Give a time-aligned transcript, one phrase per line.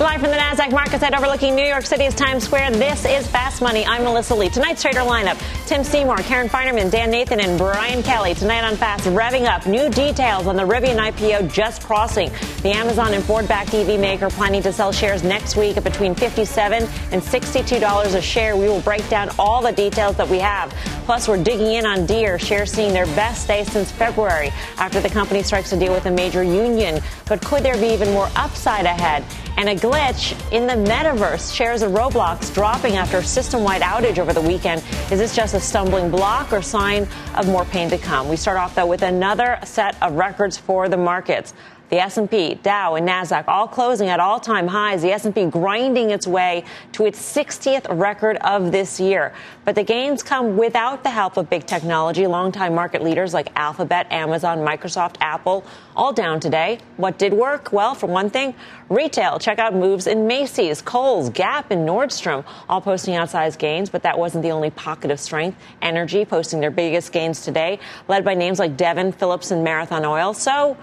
[0.00, 3.60] Live from the NASDAQ market site overlooking New York City's Times Square, this is Fast
[3.60, 3.84] Money.
[3.84, 4.48] I'm Melissa Lee.
[4.48, 8.32] Tonight's trader lineup Tim Seymour, Karen Finerman, Dan Nathan, and Brian Kelly.
[8.32, 12.30] Tonight on Fast, revving up new details on the Rivian IPO just crossing.
[12.62, 16.14] The Amazon and Ford backed EV maker planning to sell shares next week at between
[16.14, 18.56] 57 and $62 a share.
[18.56, 20.70] We will break down all the details that we have.
[21.04, 25.10] Plus, we're digging in on Deere, shares seeing their best day since February after the
[25.10, 27.02] company strikes a deal with a major union.
[27.28, 29.24] But could there be even more upside ahead?
[29.56, 31.54] And a glitch in the metaverse.
[31.54, 34.82] Shares of Roblox dropping after a system wide outage over the weekend.
[35.10, 38.28] Is this just a stumbling block or sign of more pain to come?
[38.28, 41.52] We start off, though, with another set of records for the markets.
[41.90, 45.02] The S&P, Dow, and Nasdaq all closing at all-time highs.
[45.02, 49.34] The S&P grinding its way to its 60th record of this year.
[49.64, 52.28] But the gains come without the help of big technology.
[52.28, 55.64] Longtime market leaders like Alphabet, Amazon, Microsoft, Apple,
[55.96, 56.78] all down today.
[56.96, 57.72] What did work?
[57.72, 58.54] Well, for one thing,
[58.88, 59.40] retail.
[59.40, 63.90] Check out moves in Macy's, Kohl's, Gap, and Nordstrom, all posting outsized gains.
[63.90, 65.58] But that wasn't the only pocket of strength.
[65.82, 70.32] Energy posting their biggest gains today, led by names like Devon, Phillips, and Marathon Oil.
[70.34, 70.76] So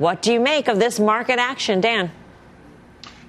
[0.00, 2.10] what do you make of this market action, Dan?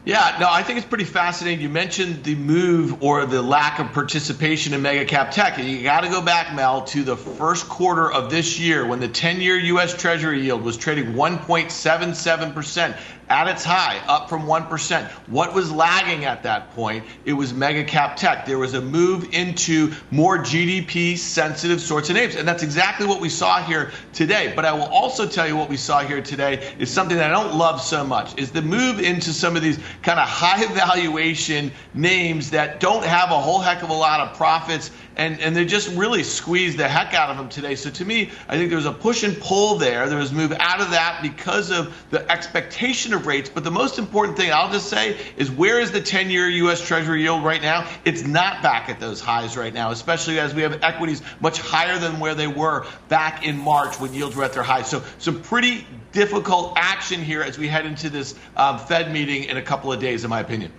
[0.05, 1.59] Yeah, no, I think it's pretty fascinating.
[1.59, 5.59] You mentioned the move or the lack of participation in mega cap tech.
[5.59, 9.01] And you got to go back, Mel, to the first quarter of this year when
[9.01, 9.93] the 10 year U.S.
[9.93, 12.97] Treasury yield was trading 1.77%
[13.31, 15.09] at its high, up from 1%.
[15.27, 17.05] What was lagging at that point?
[17.23, 18.45] It was mega cap tech.
[18.45, 22.35] There was a move into more GDP sensitive sorts of names.
[22.35, 24.51] And that's exactly what we saw here today.
[24.53, 27.41] But I will also tell you what we saw here today is something that I
[27.41, 31.71] don't love so much is the move into some of these kind of high valuation
[31.93, 35.65] names that don't have a whole heck of a lot of profits and, and they
[35.65, 37.75] just really squeezed the heck out of them today.
[37.75, 40.07] So to me, I think there was a push and pull there.
[40.07, 43.49] There was a move out of that because of the expectation of rates.
[43.49, 46.85] But the most important thing I'll just say is where is the 10 year U.S.
[46.85, 47.89] Treasury yield right now?
[48.05, 51.99] It's not back at those highs right now, especially as we have equities much higher
[51.99, 54.89] than where they were back in March when yields were at their highs.
[54.89, 59.57] So some pretty difficult action here as we head into this um, Fed meeting in
[59.57, 60.71] a couple of days, in my opinion.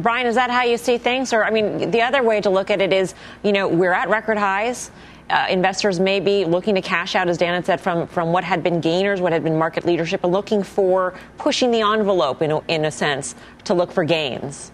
[0.00, 1.32] Brian, is that how you see things?
[1.32, 4.08] Or, I mean, the other way to look at it is, you know, we're at
[4.10, 4.90] record highs.
[5.30, 8.44] Uh, investors may be looking to cash out, as Dan had said, from, from what
[8.44, 12.52] had been gainers, what had been market leadership, and looking for pushing the envelope, in
[12.52, 14.70] a, in a sense, to look for gains.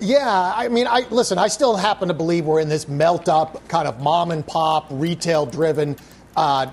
[0.00, 1.38] Yeah, I mean, I listen.
[1.38, 4.88] I still happen to believe we're in this melt up kind of mom and pop
[4.90, 5.96] retail driven
[6.36, 6.66] uh,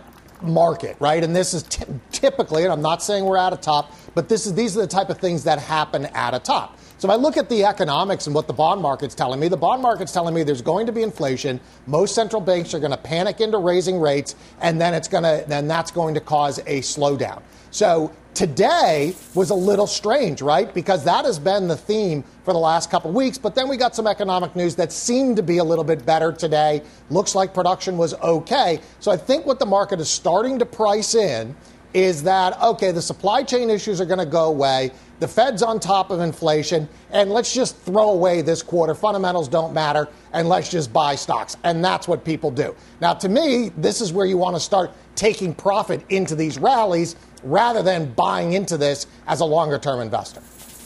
[0.44, 1.24] market, right?
[1.24, 4.46] And this is t- typically, and I'm not saying we're at a top, but this
[4.46, 6.78] is these are the type of things that happen at a top.
[6.98, 9.58] So if I look at the economics and what the bond market's telling me, the
[9.58, 11.60] bond market's telling me there's going to be inflation.
[11.88, 15.44] Most central banks are going to panic into raising rates, and then it's going to
[15.48, 17.42] then that's going to cause a slowdown.
[17.72, 20.74] So today was a little strange, right?
[20.74, 23.38] Because that has been the theme for the last couple weeks.
[23.38, 26.32] But then we got some economic news that seemed to be a little bit better
[26.32, 26.82] today.
[27.10, 28.80] Looks like production was okay.
[29.00, 31.56] So I think what the market is starting to price in
[31.94, 34.92] is that, okay, the supply chain issues are going to go away.
[35.20, 38.96] The Fed's on top of inflation, and let's just throw away this quarter.
[38.96, 41.58] Fundamentals don't matter, and let's just buy stocks.
[41.64, 42.76] And that's what people do.
[43.02, 47.16] Now, to me, this is where you want to start taking profit into these rallies
[47.44, 50.42] rather than buying into this as a longer term investor.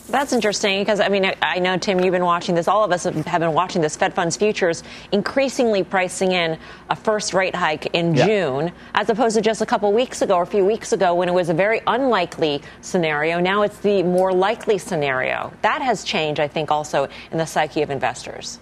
[0.08, 2.68] That's interesting because I mean I know Tim, you've been watching this.
[2.68, 3.96] All of us have been watching this.
[3.96, 6.58] Fed funds futures increasingly pricing in
[6.90, 8.26] a first rate hike in yeah.
[8.26, 11.28] June, as opposed to just a couple weeks ago or a few weeks ago when
[11.28, 13.40] it was a very unlikely scenario.
[13.40, 15.52] Now it's the more likely scenario.
[15.62, 18.60] That has changed, I think, also in the psyche of investors.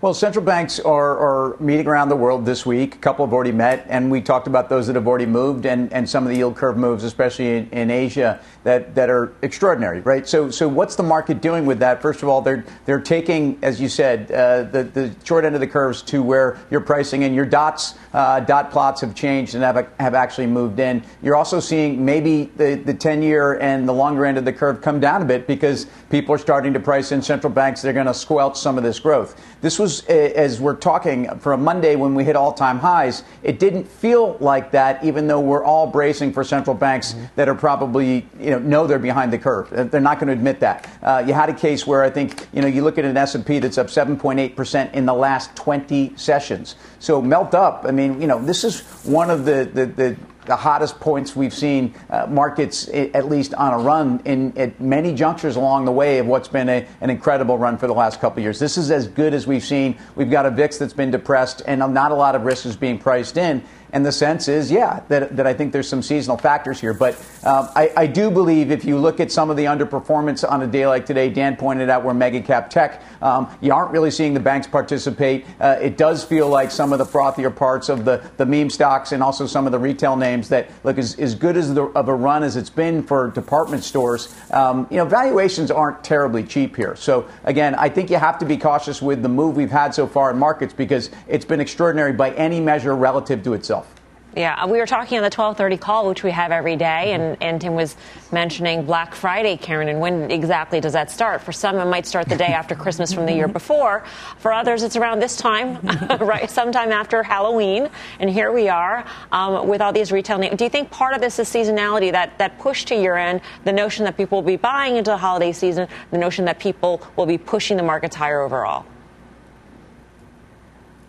[0.00, 2.94] Well, central banks are, are, meeting around the world this week.
[2.94, 5.92] A couple have already met, and we talked about those that have already moved and,
[5.92, 10.00] and some of the yield curve moves, especially in, in Asia, that, that are extraordinary,
[10.02, 10.28] right?
[10.28, 12.00] So, so what's the market doing with that?
[12.00, 15.60] First of all, they're, they're taking, as you said, uh, the, the short end of
[15.60, 17.34] the curves to where you're pricing in.
[17.34, 21.02] Your dots, uh, dot plots have changed and have, have actually moved in.
[21.24, 24.80] You're also seeing maybe the, the 10 year and the longer end of the curve
[24.80, 27.82] come down a bit because people are starting to price in central banks.
[27.82, 29.34] They're going to squelch some of this growth.
[29.60, 33.58] This was, as we're talking, for a Monday when we hit all time highs, it
[33.58, 37.24] didn't feel like that, even though we're all bracing for central banks mm-hmm.
[37.36, 39.68] that are probably, you know, know they're behind the curve.
[39.90, 40.88] They're not going to admit that.
[41.02, 43.58] Uh, you had a case where I think, you know, you look at an S&P
[43.58, 46.76] that's up 7.8% in the last 20 sessions.
[47.00, 47.84] So melt up.
[47.86, 50.16] I mean, you know, this is one of the, the, the
[50.48, 55.14] the hottest points we've seen uh, markets, at least on a run, in at many
[55.14, 58.38] junctures along the way of what's been a, an incredible run for the last couple
[58.38, 58.58] of years.
[58.58, 59.96] This is as good as we've seen.
[60.16, 62.98] We've got a VIX that's been depressed, and not a lot of risk is being
[62.98, 63.62] priced in.
[63.92, 66.92] And the sense is, yeah, that, that I think there's some seasonal factors here.
[66.92, 67.14] But
[67.44, 70.66] um, I, I, do believe if you look at some of the underperformance on a
[70.66, 74.34] day like today, Dan pointed out where mega cap tech, um, you aren't really seeing
[74.34, 75.46] the banks participate.
[75.60, 79.12] Uh, it does feel like some of the frothier parts of the, the meme stocks
[79.12, 82.08] and also some of the retail names that look as, as good as the, of
[82.08, 84.34] a run as it's been for department stores.
[84.50, 86.96] Um, you know, valuations aren't terribly cheap here.
[86.96, 90.06] So again, I think you have to be cautious with the move we've had so
[90.06, 93.87] far in markets because it's been extraordinary by any measure relative to itself.
[94.36, 97.42] Yeah, we were talking on the 12:30 call, which we have every day, and, mm-hmm.
[97.42, 97.96] and Tim was
[98.30, 101.40] mentioning Black Friday, Karen, and when exactly does that start?
[101.40, 103.54] For some, it might start the day after Christmas from the year mm-hmm.
[103.54, 104.04] before.
[104.38, 106.24] For others, it's around this time, mm-hmm.
[106.24, 107.88] right, sometime after Halloween.
[108.20, 110.38] And here we are um, with all these retail.
[110.38, 113.72] Do you think part of this is seasonality, that that push to year end, the
[113.72, 117.26] notion that people will be buying into the holiday season, the notion that people will
[117.26, 118.84] be pushing the markets higher overall?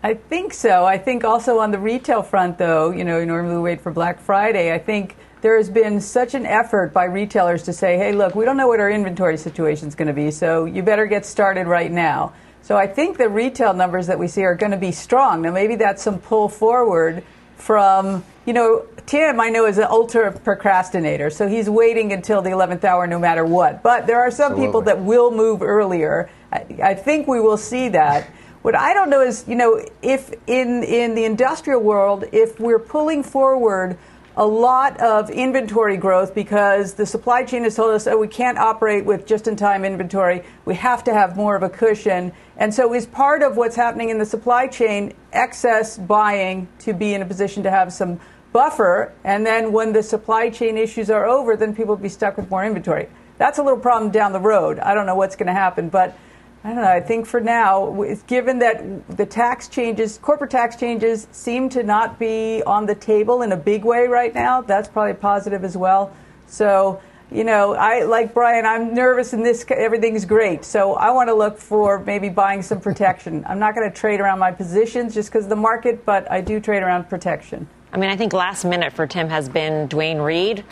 [0.02, 0.86] I think so.
[0.86, 4.18] I think also on the retail front, though, you know, you normally wait for Black
[4.18, 4.72] Friday.
[4.72, 8.46] I think there has been such an effort by retailers to say, hey, look, we
[8.46, 11.66] don't know what our inventory situation is going to be, so you better get started
[11.66, 12.32] right now.
[12.62, 15.42] So I think the retail numbers that we see are going to be strong.
[15.42, 17.22] Now, maybe that's some pull forward
[17.56, 22.50] from, you know, Tim, I know, is an ultra procrastinator, so he's waiting until the
[22.50, 23.82] 11th hour no matter what.
[23.82, 24.66] But there are some Absolutely.
[24.66, 26.30] people that will move earlier.
[26.52, 28.30] I, I think we will see that.
[28.62, 32.78] What I don't know is, you know, if in, in the industrial world, if we're
[32.78, 33.96] pulling forward
[34.36, 38.58] a lot of inventory growth because the supply chain has told us, oh, we can't
[38.58, 40.44] operate with just in time inventory.
[40.64, 42.32] We have to have more of a cushion.
[42.56, 47.14] And so, is part of what's happening in the supply chain excess buying to be
[47.14, 48.20] in a position to have some
[48.52, 49.12] buffer?
[49.24, 52.50] And then, when the supply chain issues are over, then people will be stuck with
[52.50, 53.08] more inventory.
[53.38, 54.78] That's a little problem down the road.
[54.78, 55.88] I don't know what's going to happen.
[55.88, 56.16] But
[56.62, 56.90] I don't know.
[56.90, 62.18] I think for now, given that the tax changes, corporate tax changes seem to not
[62.18, 66.14] be on the table in a big way right now, that's probably positive as well.
[66.46, 67.00] So,
[67.32, 70.66] you know, I like Brian, I'm nervous and this everything's great.
[70.66, 73.42] So I want to look for maybe buying some protection.
[73.48, 76.42] I'm not going to trade around my positions just because of the market, but I
[76.42, 77.68] do trade around protection.
[77.92, 80.62] I mean, I think last minute for Tim has been Duane Reade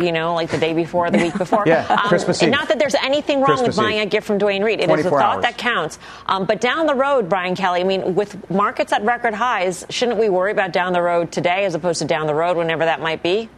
[0.00, 1.64] you know, like the day before, the week before.
[1.66, 2.50] yeah, um, Christmas Eve.
[2.50, 4.06] Not that there's anything wrong Christmas with buying Eve.
[4.06, 4.80] a gift from Duane Reade.
[4.80, 5.42] It is a thought hours.
[5.42, 5.98] that counts.
[6.26, 10.18] Um, but down the road, Brian Kelly, I mean, with markets at record highs, shouldn't
[10.18, 13.00] we worry about down the road today as opposed to down the road whenever that
[13.00, 13.48] might be?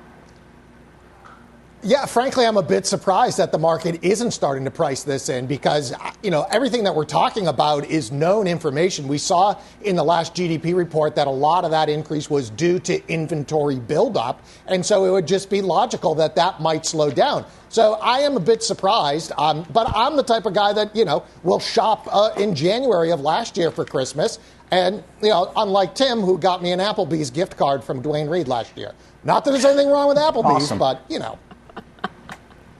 [1.82, 5.46] Yeah, frankly, I'm a bit surprised that the market isn't starting to price this in
[5.46, 9.08] because, you know, everything that we're talking about is known information.
[9.08, 12.80] We saw in the last GDP report that a lot of that increase was due
[12.80, 14.44] to inventory buildup.
[14.66, 17.46] And so it would just be logical that that might slow down.
[17.70, 19.32] So I am a bit surprised.
[19.38, 23.10] Um, but I'm the type of guy that, you know, will shop uh, in January
[23.10, 24.38] of last year for Christmas.
[24.70, 28.48] And, you know, unlike Tim, who got me an Applebee's gift card from Duane Reade
[28.48, 28.92] last year.
[29.24, 30.78] Not that there's anything wrong with Applebee's, awesome.
[30.78, 31.38] but, you know.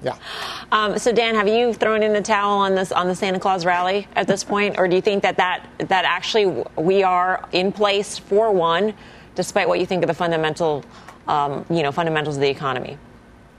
[0.02, 0.17] Yeah.
[0.73, 3.67] Um, so Dan, have you thrown in the towel on this on the Santa Claus
[3.67, 7.70] rally at this point, or do you think that that that actually we are in
[7.70, 8.94] place for one,
[9.35, 10.85] despite what you think of the fundamental,
[11.29, 12.97] um, you know, fundamentals of the economy?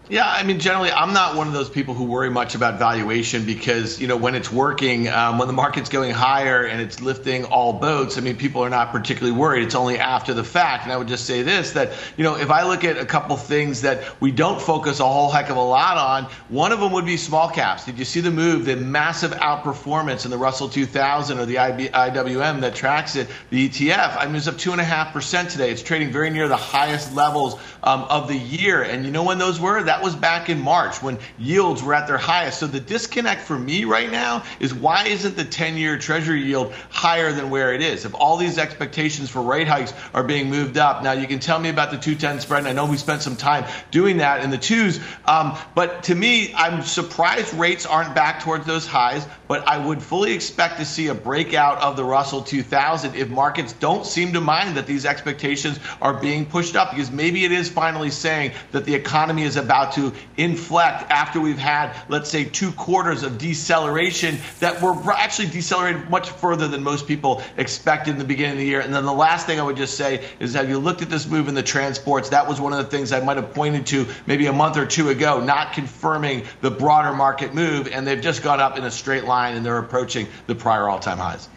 [0.09, 3.45] Yeah, I mean, generally, I'm not one of those people who worry much about valuation
[3.45, 7.45] because, you know, when it's working, um, when the market's going higher and it's lifting
[7.45, 9.63] all boats, I mean, people are not particularly worried.
[9.63, 10.83] It's only after the fact.
[10.83, 13.37] And I would just say this that, you know, if I look at a couple
[13.37, 16.91] things that we don't focus a whole heck of a lot on, one of them
[16.93, 17.85] would be small caps.
[17.85, 21.89] Did you see the move, the massive outperformance in the Russell 2000 or the IB,
[21.89, 24.17] IWM that tracks it, the ETF?
[24.17, 25.71] I mean, it's up 2.5% today.
[25.71, 28.81] It's trading very near the highest levels um, of the year.
[28.81, 29.83] And you know when those were?
[29.91, 32.61] That was back in March when yields were at their highest.
[32.61, 36.71] So the disconnect for me right now is why isn't the 10 year Treasury yield
[36.89, 38.05] higher than where it is?
[38.05, 41.59] If all these expectations for rate hikes are being moved up, now you can tell
[41.59, 44.49] me about the 210 spread, and I know we spent some time doing that in
[44.49, 45.01] the twos.
[45.25, 50.01] Um, but to me, I'm surprised rates aren't back towards those highs, but I would
[50.01, 54.39] fully expect to see a breakout of the Russell 2000 if markets don't seem to
[54.39, 58.85] mind that these expectations are being pushed up because maybe it is finally saying that
[58.85, 64.37] the economy is about to inflect after we've had, let's say, two quarters of deceleration
[64.59, 68.65] that were actually decelerated much further than most people expected in the beginning of the
[68.65, 68.79] year.
[68.79, 71.27] And then the last thing I would just say is have you looked at this
[71.27, 72.29] move in the transports?
[72.29, 74.85] That was one of the things I might have pointed to maybe a month or
[74.85, 77.87] two ago, not confirming the broader market move.
[77.87, 80.99] And they've just gone up in a straight line and they're approaching the prior all
[80.99, 81.47] time highs.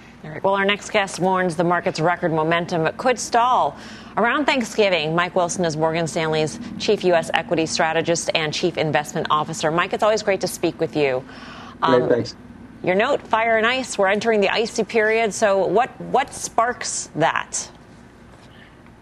[0.42, 3.76] Well, our next guest warns the market's record momentum could stall.
[4.16, 7.30] Around Thanksgiving, Mike Wilson is Morgan Stanley's chief U.S.
[7.34, 9.70] equity strategist and chief investment officer.
[9.70, 11.24] Mike, it's always great to speak with you.
[11.82, 12.36] Um, great, thanks.
[12.82, 13.98] Your note, fire and ice.
[13.98, 15.32] We're entering the icy period.
[15.34, 17.70] So, what what sparks that?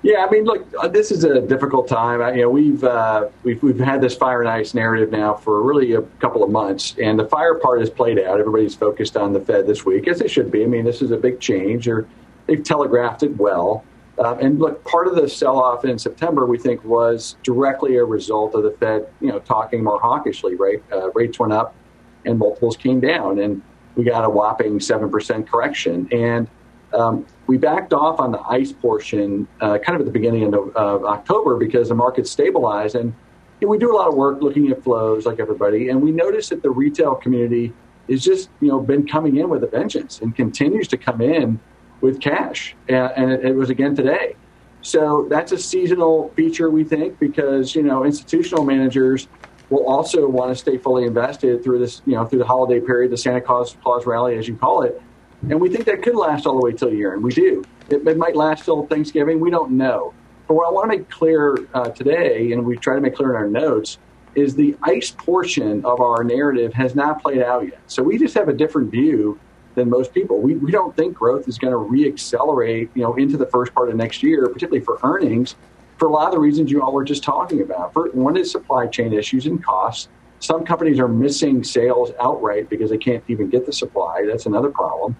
[0.05, 2.21] Yeah, I mean, look, uh, this is a difficult time.
[2.21, 5.63] I, you know, we've uh, we've we've had this fire and ice narrative now for
[5.63, 8.41] really a couple of months, and the fire part has played out.
[8.41, 10.65] Everybody's focused on the Fed this week, as it should be.
[10.65, 12.09] I mean, this is a big change, or
[12.47, 13.85] they've telegraphed it well.
[14.19, 18.57] Uh, and look, part of the sell-off in September, we think, was directly a result
[18.57, 20.57] of the Fed, you know, talking more hawkishly.
[20.57, 21.77] Right, uh, rates went up,
[22.25, 23.63] and multiples came down, and
[23.95, 26.49] we got a whopping seven percent correction, and
[26.93, 30.77] um, we backed off on the ICE portion uh, kind of at the beginning of
[30.77, 32.95] uh, October because the market stabilized.
[32.95, 33.13] And
[33.61, 35.89] you know, we do a lot of work looking at flows like everybody.
[35.89, 37.73] And we noticed that the retail community
[38.09, 41.61] is just, you know, been coming in with a vengeance and continues to come in
[42.01, 42.75] with cash.
[42.89, 44.37] And, and it, it was again today.
[44.83, 49.29] So that's a seasonal feature, we think, because, you know, institutional managers
[49.71, 53.13] will also want to stay fully invested through this, you know, through the holiday period,
[53.13, 55.01] the Santa Claus, Claus rally, as you call it
[55.49, 57.65] and we think that could last all the way till year, and we do.
[57.89, 59.41] It, it might last till Thanksgiving.
[59.41, 60.15] We don't know.
[60.47, 63.31] But what I want to make clear uh, today, and we try to make clear
[63.31, 63.99] in our notes,
[64.35, 67.81] is the ICE portion of our narrative has not played out yet.
[67.87, 69.39] So we just have a different view
[69.75, 70.41] than most people.
[70.41, 73.89] We, we don't think growth is going to reaccelerate, you know, into the first part
[73.89, 75.55] of next year, particularly for earnings,
[75.99, 77.93] for a lot of the reasons you all were just talking about.
[77.93, 80.09] For, one is supply chain issues and costs.
[80.41, 84.25] Some companies are missing sales outright because they can't even get the supply.
[84.27, 85.17] That's another problem.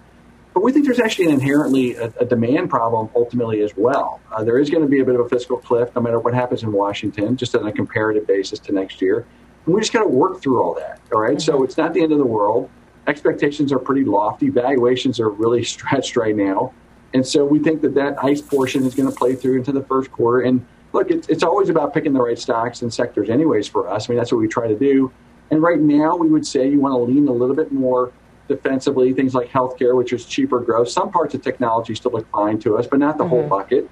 [0.53, 4.21] But we think there's actually an inherently a, a demand problem ultimately as well.
[4.31, 6.33] Uh, there is going to be a bit of a fiscal cliff no matter what
[6.33, 9.25] happens in Washington, just on a comparative basis to next year.
[9.65, 10.99] And we just got to work through all that.
[11.11, 11.37] All right?
[11.37, 11.39] mm-hmm.
[11.39, 12.69] So it's not the end of the world.
[13.07, 14.49] Expectations are pretty lofty.
[14.49, 16.73] Valuations are really stretched right now.
[17.13, 19.83] And so we think that that ICE portion is going to play through into the
[19.83, 20.41] first quarter.
[20.41, 24.09] And look, it's, it's always about picking the right stocks and sectors, anyways, for us.
[24.09, 25.11] I mean, that's what we try to do.
[25.51, 28.11] And right now, we would say you want to lean a little bit more
[28.47, 30.89] defensively, things like healthcare, which is cheaper growth.
[30.89, 33.29] Some parts of technology still look fine to us, but not the mm-hmm.
[33.31, 33.89] whole bucket.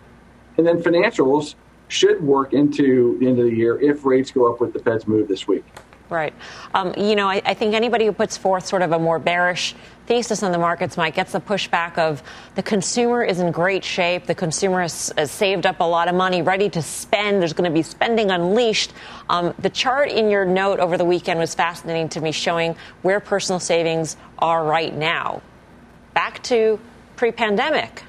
[0.58, 1.55] And then financials
[1.88, 5.08] should work into the end of the year if rates go up with the Fed's
[5.08, 5.65] move this week.
[6.11, 6.33] Right.
[6.73, 9.73] Um, you know, I, I, think anybody who puts forth sort of a more bearish
[10.07, 12.21] thesis on the markets, Mike, gets the pushback of
[12.55, 14.25] the consumer is in great shape.
[14.25, 17.41] The consumer has, has saved up a lot of money, ready to spend.
[17.41, 18.91] There's going to be spending unleashed.
[19.29, 23.21] Um, the chart in your note over the weekend was fascinating to me, showing where
[23.21, 25.41] personal savings are right now.
[26.13, 26.77] Back to
[27.15, 28.03] pre pandemic.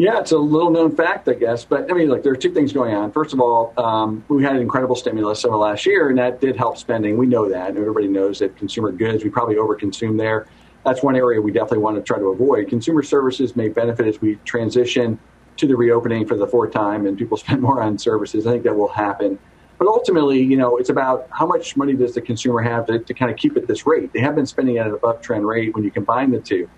[0.00, 1.66] Yeah, it's a little known fact, I guess.
[1.66, 3.12] But I mean, look, there are two things going on.
[3.12, 6.56] First of all, um, we had an incredible stimulus over last year, and that did
[6.56, 7.18] help spending.
[7.18, 7.68] We know that.
[7.68, 10.46] And everybody knows that consumer goods, we probably overconsume there.
[10.86, 12.70] That's one area we definitely want to try to avoid.
[12.70, 15.18] Consumer services may benefit as we transition
[15.58, 18.46] to the reopening for the fourth time and people spend more on services.
[18.46, 19.38] I think that will happen.
[19.76, 23.12] But ultimately, you know, it's about how much money does the consumer have to, to
[23.12, 24.14] kind of keep at this rate.
[24.14, 26.70] They have been spending at an above trend rate when you combine the two.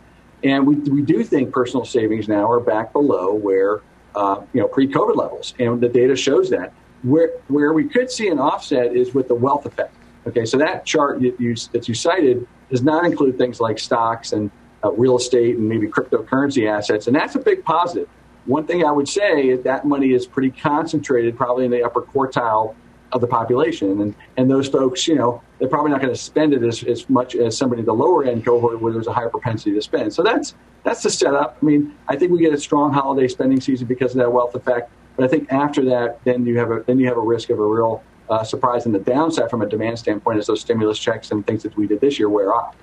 [0.45, 3.81] And we, we do think personal savings now are back below where,
[4.15, 5.55] uh, you know, pre-COVID levels.
[5.59, 6.73] And the data shows that.
[7.03, 9.95] Where, where we could see an offset is with the wealth effect.
[10.27, 14.33] Okay, so that chart that you, that you cited does not include things like stocks
[14.33, 14.51] and
[14.85, 17.09] uh, real estate and maybe cryptocurrency assets.
[17.09, 18.09] And that's a big positive.
[18.47, 22.03] One thing I would say is that money is pretty concentrated, probably in the upper
[22.03, 22.75] quartile
[23.12, 24.00] of the population.
[24.00, 27.09] And, and those folks, you know, they're probably not going to spend it as, as
[27.09, 30.12] much as somebody the lower end cohort where there's a higher propensity to spend.
[30.12, 30.54] So that's
[30.85, 31.59] that's the setup.
[31.62, 34.54] I mean, I think we get a strong holiday spending season because of that wealth
[34.54, 34.90] effect.
[35.16, 37.59] But I think after that, then you have a then you have a risk of
[37.59, 41.31] a real uh, surprise in the downside from a demand standpoint as those stimulus checks
[41.31, 42.75] and things that we did this year wear off.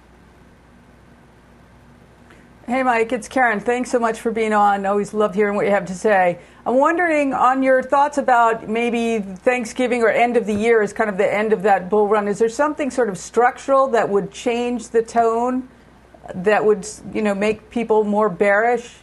[2.69, 3.59] Hey, Mike, it's Karen.
[3.59, 4.85] Thanks so much for being on.
[4.85, 6.37] Always love hearing what you have to say.
[6.67, 11.09] I'm wondering on your thoughts about maybe Thanksgiving or end of the year is kind
[11.09, 12.27] of the end of that bull run.
[12.27, 15.67] Is there something sort of structural that would change the tone
[16.35, 18.97] that would, you know, make people more bearish?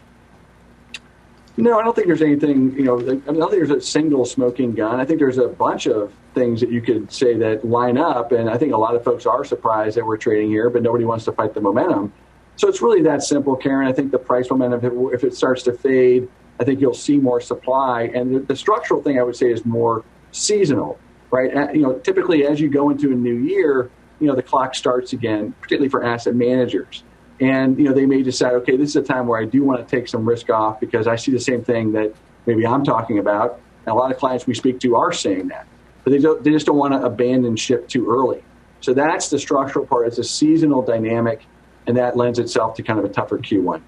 [1.57, 3.81] No, I don't think there's anything, you know, I, mean, I don't think there's a
[3.81, 5.01] single smoking gun.
[5.01, 8.31] I think there's a bunch of things that you could say that line up.
[8.31, 11.05] And I think a lot of folks are surprised that we're trading here, but nobody
[11.05, 12.13] wants to fight the momentum.
[12.57, 13.87] So it's really that simple, Karen.
[13.87, 17.41] I think the price momentum, if it, starts to fade, I think you'll see more
[17.41, 18.11] supply.
[18.15, 20.99] And the, the, structural thing I would say is more seasonal,
[21.31, 21.75] right?
[21.75, 25.13] You know, typically as you go into a new year, you know, the clock starts
[25.13, 27.05] again, particularly for asset managers.
[27.41, 29.87] And, you know, they may decide, okay, this is a time where I do want
[29.87, 32.15] to take some risk off because I see the same thing that
[32.47, 33.61] maybe I'm talking about.
[33.85, 35.67] And a lot of clients we speak to are saying that.
[36.05, 38.43] But they, don't, they just don't want to abandon ship too early.
[38.81, 40.07] So that's the structural part.
[40.07, 41.43] It's a seasonal dynamic
[41.87, 43.81] and that lends itself to kind of a tougher Q1.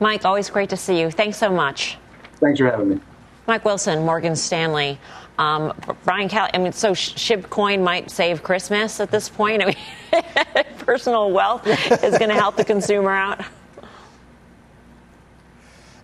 [0.00, 1.10] Mike, always great to see you.
[1.10, 1.96] Thanks so much.
[2.40, 3.00] Thanks for having me.
[3.46, 4.98] Mike Wilson, Morgan Stanley.
[5.38, 5.72] Um,
[6.04, 9.62] Brian Kelly, I mean, so Shibcoin might save Christmas at this point.
[9.62, 10.24] I mean,
[10.78, 13.44] personal wealth is going to help the consumer out.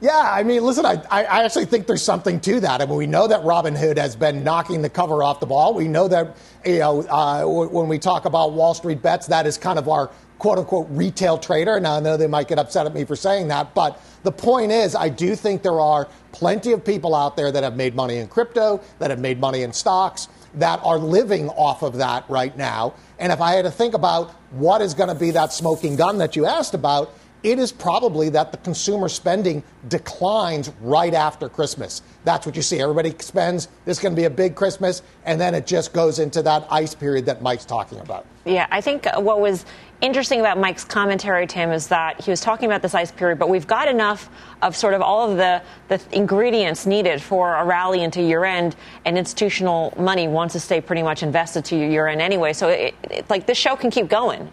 [0.00, 2.80] Yeah, I mean, listen, I, I actually think there's something to that.
[2.80, 5.74] I mean, we know that Robinhood has been knocking the cover off the ball.
[5.74, 9.58] We know that, you know, uh, when we talk about Wall Street bets, that is
[9.58, 11.80] kind of our quote unquote retail trader.
[11.80, 14.70] Now, I know they might get upset at me for saying that, but the point
[14.70, 18.18] is, I do think there are plenty of people out there that have made money
[18.18, 22.56] in crypto, that have made money in stocks, that are living off of that right
[22.56, 22.94] now.
[23.18, 26.18] And if I had to think about what is going to be that smoking gun
[26.18, 32.02] that you asked about, it is probably that the consumer spending declines right after Christmas.
[32.24, 32.80] That's what you see.
[32.80, 36.18] Everybody spends, this is going to be a big Christmas, and then it just goes
[36.18, 38.26] into that ice period that Mike's talking about.
[38.44, 39.64] Yeah, I think what was
[40.00, 43.48] interesting about Mike's commentary, Tim, is that he was talking about this ice period, but
[43.48, 44.30] we've got enough
[44.62, 48.74] of sort of all of the, the ingredients needed for a rally into year end,
[49.04, 52.52] and institutional money wants to stay pretty much invested to year end anyway.
[52.52, 54.50] So, it, it, like, this show can keep going.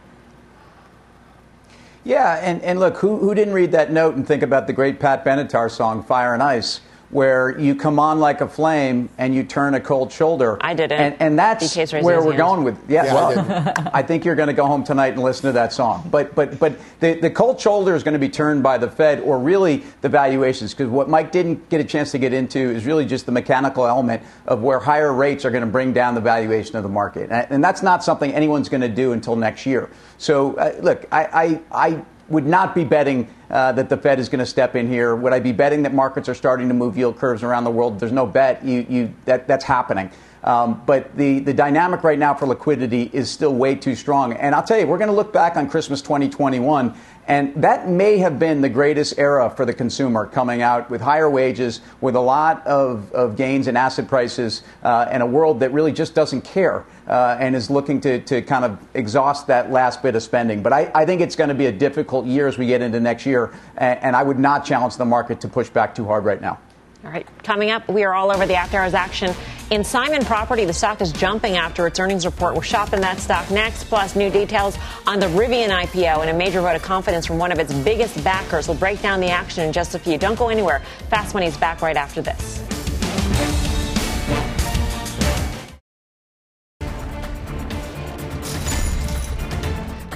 [2.05, 4.99] Yeah, and, and look, who, who didn't read that note and think about the great
[4.99, 6.79] Pat Benatar song, Fire and Ice?
[7.15, 10.57] Where you come on like a flame and you turn a cold shoulder.
[10.59, 10.99] I didn't.
[10.99, 12.37] And, and that's where we're hand.
[12.37, 12.77] going with.
[12.89, 15.53] Yeah, yeah well, I, I, think you're going to go home tonight and listen to
[15.53, 16.09] that song.
[16.11, 19.21] But but but the, the cold shoulder is going to be turned by the Fed
[19.21, 22.85] or really the valuations because what Mike didn't get a chance to get into is
[22.85, 26.21] really just the mechanical element of where higher rates are going to bring down the
[26.21, 29.65] valuation of the market, and, and that's not something anyone's going to do until next
[29.65, 29.89] year.
[30.17, 34.29] So uh, look, I, I I would not be betting uh, that the Fed is
[34.29, 35.15] going to step in here.
[35.15, 37.99] Would I be betting that markets are starting to move yield curves around the world?
[37.99, 38.63] There's no bet.
[38.65, 40.09] You, you, that, that's happening.
[40.43, 44.33] Um, but the, the dynamic right now for liquidity is still way too strong.
[44.33, 46.95] And I'll tell you, we're going to look back on Christmas 2021
[47.27, 51.29] and that may have been the greatest era for the consumer coming out with higher
[51.29, 55.73] wages, with a lot of, of gains in asset prices, uh, and a world that
[55.73, 60.03] really just doesn't care uh, and is looking to, to kind of exhaust that last
[60.03, 60.61] bit of spending.
[60.61, 62.99] But I, I think it's going to be a difficult year as we get into
[62.99, 66.25] next year, and, and I would not challenge the market to push back too hard
[66.25, 66.59] right now.
[67.05, 69.31] All right, coming up, we are all over the after hours action.
[69.69, 72.55] In Simon Property, the stock is jumping after its earnings report.
[72.55, 76.61] We're shopping that stock next, plus new details on the Rivian IPO and a major
[76.61, 78.67] vote of confidence from one of its biggest backers.
[78.67, 80.17] We'll break down the action in just a few.
[80.17, 80.81] Don't go anywhere.
[81.11, 82.63] Fast Money's back right after this.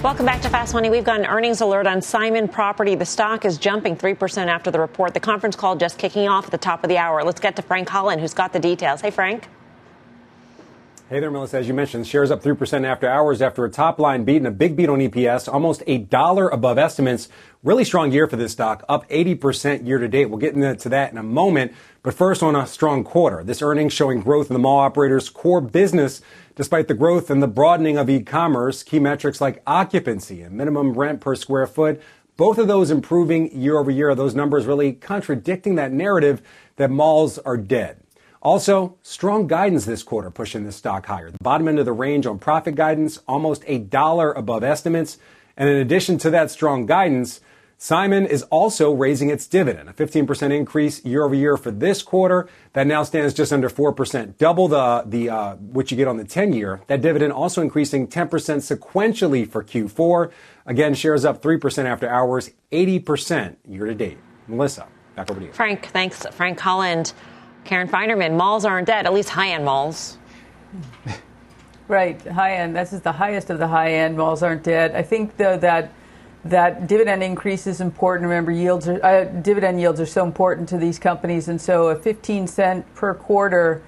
[0.02, 0.88] Welcome back to Fast Money.
[0.88, 2.94] We've got an earnings alert on Simon Property.
[2.94, 5.12] The stock is jumping 3% after the report.
[5.12, 7.22] The conference call just kicking off at the top of the hour.
[7.22, 9.02] Let's get to Frank Holland, who's got the details.
[9.02, 9.46] Hey, Frank.
[11.10, 11.58] Hey there, Melissa.
[11.58, 14.50] As you mentioned, shares up 3% after hours after a top line beat and a
[14.50, 17.28] big beat on EPS, almost a dollar above estimates.
[17.62, 20.26] Really strong year for this stock, up 80% year to date.
[20.26, 21.72] We'll get into that in a moment.
[22.02, 23.44] But first, on a strong quarter.
[23.44, 26.22] This earnings showing growth in the mall operators' core business
[26.60, 31.22] Despite the growth and the broadening of e-commerce, key metrics like occupancy and minimum rent
[31.22, 32.02] per square foot,
[32.36, 34.14] both of those improving year over year.
[34.14, 36.42] Those numbers really contradicting that narrative
[36.76, 38.02] that malls are dead.
[38.42, 41.30] Also, strong guidance this quarter pushing the stock higher.
[41.30, 45.16] The bottom end of the range on profit guidance, almost a dollar above estimates.
[45.56, 47.40] And in addition to that strong guidance,
[47.82, 52.46] Simon is also raising its dividend, a 15% increase year over year for this quarter.
[52.74, 56.24] That now stands just under 4%, double the, the, uh, what you get on the
[56.24, 56.82] 10 year.
[56.88, 60.30] That dividend also increasing 10% sequentially for Q4.
[60.66, 64.18] Again, shares up 3% after hours, 80% year to date.
[64.46, 65.52] Melissa, back over to you.
[65.54, 66.26] Frank, thanks.
[66.32, 67.14] Frank Holland,
[67.64, 70.18] Karen Finerman, Malls aren't dead, at least high end malls.
[71.88, 72.76] Right, high end.
[72.76, 74.16] This is the highest of the high end.
[74.16, 74.94] Malls aren't dead.
[74.94, 75.90] I think, though, that
[76.44, 78.28] that dividend increase is important.
[78.28, 81.96] Remember, yields are, uh, dividend yields are so important to these companies, and so a
[81.96, 83.82] 15 cent per quarter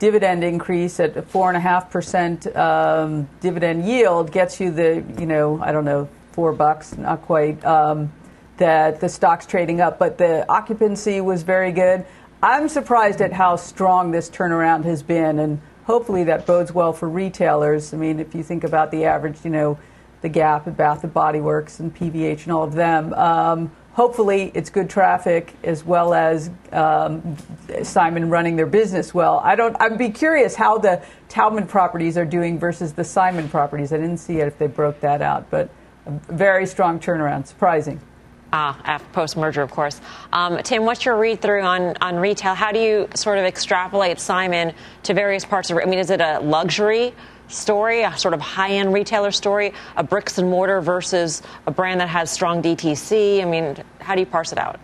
[0.00, 5.04] dividend increase at a four and a half percent um, dividend yield gets you the
[5.18, 7.64] you know I don't know four bucks, not quite.
[7.64, 8.12] Um,
[8.56, 12.06] that the stock's trading up, but the occupancy was very good.
[12.42, 17.08] I'm surprised at how strong this turnaround has been, and hopefully that bodes well for
[17.08, 17.92] retailers.
[17.92, 19.78] I mean, if you think about the average, you know
[20.24, 23.12] the Gap and Bath and Body Works and PVH and all of them.
[23.12, 27.36] Um, hopefully, it's good traffic as well as um,
[27.82, 29.42] Simon running their business well.
[29.44, 29.76] I don't.
[29.78, 33.92] I'd be curious how the Taubman properties are doing versus the Simon properties.
[33.92, 35.68] I didn't see it if they broke that out, but
[36.06, 37.46] a very strong turnaround.
[37.46, 38.00] Surprising.
[38.50, 40.00] Ah, post merger, of course.
[40.32, 42.54] Um, Tim, what's your read through on, on retail?
[42.54, 45.76] How do you sort of extrapolate Simon to various parts of?
[45.76, 47.12] I mean, is it a luxury
[47.48, 52.00] story, a sort of high end retailer story, a bricks and mortar versus a brand
[52.00, 53.42] that has strong DTC?
[53.42, 54.80] I mean, how do you parse it out?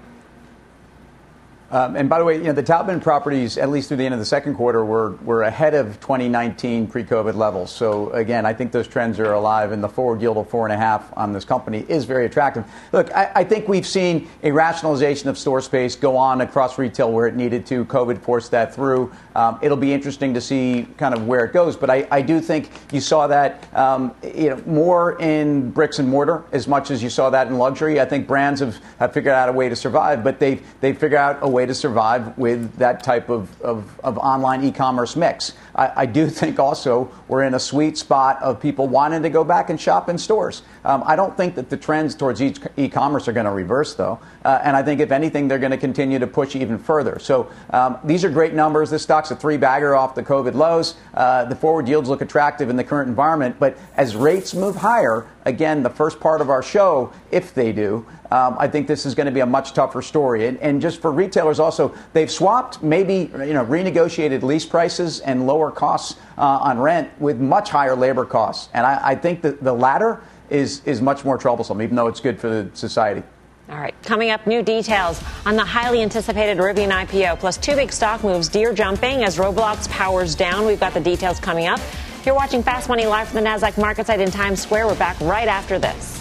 [1.73, 4.13] Um, and by the way, you know, the Taubman properties, at least through the end
[4.13, 7.71] of the second quarter, were, were ahead of 2019 pre-COVID levels.
[7.71, 10.73] So again, I think those trends are alive, and the forward yield of four and
[10.73, 12.65] a half on this company is very attractive.
[12.93, 17.13] Look, I, I think we've seen a rationalization of store space go on across retail
[17.13, 17.85] where it needed to.
[17.85, 19.13] COVID forced that through.
[19.35, 22.41] Um, it'll be interesting to see kind of where it goes, but I, I do
[22.41, 27.03] think you saw that um, you know more in bricks and mortar as much as
[27.03, 28.01] you saw that in luxury.
[28.01, 31.21] I think brands have, have figured out a way to survive, but they've they've figured
[31.21, 35.55] out a way to survive with that type of, of, of online e commerce mix.
[35.75, 39.45] I, I, do think also we're in a sweet spot of people wanting to go
[39.45, 40.63] back and shop in stores.
[40.85, 44.19] Um, I don't think that the trends towards e commerce are going to reverse, though.
[44.45, 47.19] Uh, and I think, if anything, they're going to continue to push even further.
[47.19, 48.91] So um, these are great numbers.
[48.91, 50.95] This stock's a three bagger off the COVID lows.
[51.15, 53.57] Uh, the forward yields look attractive in the current environment.
[53.59, 58.07] But as rates move higher, again, the first part of our show, if they do,
[58.31, 60.47] um, I think this is going to be a much tougher story.
[60.47, 65.47] And, and, just for retailers, also, they've swapped maybe you know renegotiated lease prices and
[65.47, 68.69] lower costs uh, on rent with much higher labor costs.
[68.73, 72.21] And I, I think that the latter is is much more troublesome, even though it's
[72.21, 73.23] good for the society.
[73.69, 77.93] All right, coming up, new details on the highly anticipated Rivian IPO, plus two big
[77.93, 80.67] stock moves, Deere jumping as Roblox powers down.
[80.67, 81.79] We've got the details coming up.
[82.25, 84.89] You're watching Fast Money live from the NASDAQ market site in Times Square.
[84.89, 86.20] We're back right after this.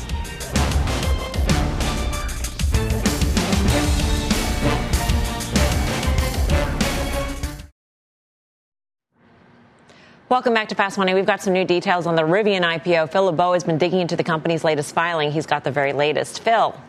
[10.30, 11.16] Welcome back to Fast Money.
[11.16, 13.12] We've got some new details on the Rivian IPO.
[13.12, 15.32] Phil LeBeau has been digging into the company's latest filing.
[15.32, 16.44] He's got the very latest.
[16.44, 16.80] Phil.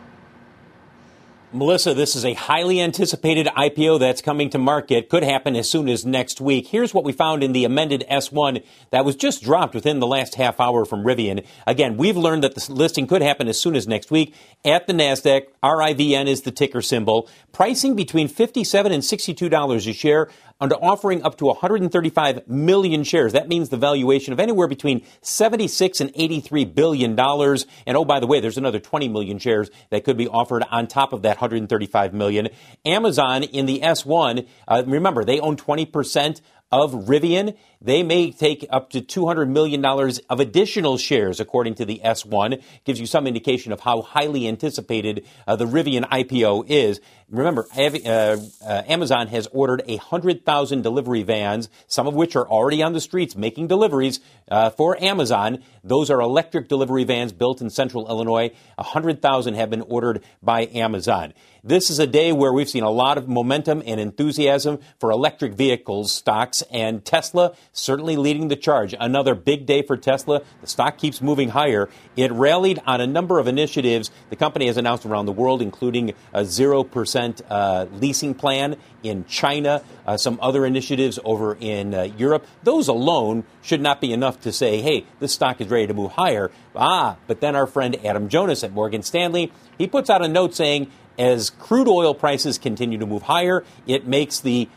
[1.51, 5.09] Melissa, this is a highly anticipated IPO that's coming to market.
[5.09, 6.67] Could happen as soon as next week.
[6.67, 10.35] Here's what we found in the amended S1 that was just dropped within the last
[10.35, 11.43] half hour from Rivian.
[11.65, 14.93] Again, we've learned that the listing could happen as soon as next week at the
[14.93, 15.47] NASDAQ.
[15.61, 17.27] RIVN is the ticker symbol.
[17.51, 20.29] Pricing between 57 and $62 a share
[20.61, 23.33] under offering up to 135 million shares.
[23.33, 27.65] That means the valuation of anywhere between 76 and 83 billion dollars.
[27.87, 30.87] And oh, by the way, there's another 20 million shares that could be offered on
[30.87, 32.49] top of that 135 million.
[32.85, 36.41] Amazon in the S1, uh, remember they own 20 percent
[36.71, 37.57] of Rivian.
[37.81, 42.61] They may take up to $200 million of additional shares, according to the S1.
[42.85, 47.01] Gives you some indication of how highly anticipated uh, the Rivian IPO is.
[47.29, 52.93] Remember, uh, uh, Amazon has ordered 100,000 delivery vans, some of which are already on
[52.93, 55.63] the streets making deliveries uh, for Amazon.
[55.83, 58.51] Those are electric delivery vans built in central Illinois.
[58.75, 61.33] 100,000 have been ordered by Amazon.
[61.63, 65.53] This is a day where we've seen a lot of momentum and enthusiasm for electric
[65.53, 68.95] vehicles stocks, and Tesla certainly leading the charge.
[68.99, 70.41] Another big day for Tesla.
[70.61, 71.87] The stock keeps moving higher.
[72.15, 76.15] It rallied on a number of initiatives the company has announced around the world, including
[76.33, 82.43] a 0% uh, leasing plan in China, uh, some other initiatives over in uh, Europe.
[82.63, 86.13] Those alone should not be enough to say, hey, this stock is ready to move
[86.13, 86.49] higher.
[86.75, 90.55] Ah, but then our friend Adam Jonas at Morgan Stanley, he puts out a note
[90.55, 90.89] saying,
[91.21, 94.67] as crude oil prices continue to move higher, it makes the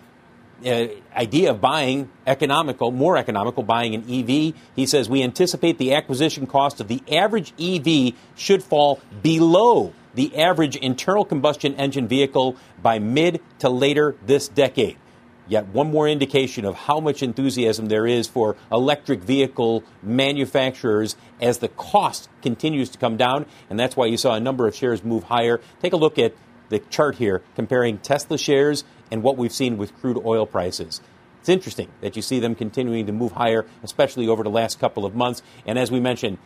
[0.65, 4.55] uh, idea of buying economical, more economical, buying an EV.
[4.77, 10.37] He says we anticipate the acquisition cost of the average EV should fall below the
[10.37, 14.99] average internal combustion engine vehicle by mid to later this decade.
[15.47, 21.59] Yet one more indication of how much enthusiasm there is for electric vehicle manufacturers as
[21.59, 25.05] the cost continues to come down, and that's why you saw a number of shares
[25.05, 25.61] move higher.
[25.83, 26.35] Take a look at
[26.71, 31.03] the chart here comparing Tesla shares and what we've seen with crude oil prices.
[31.41, 35.05] It's interesting that you see them continuing to move higher, especially over the last couple
[35.05, 35.43] of months.
[35.67, 36.39] And as we mentioned,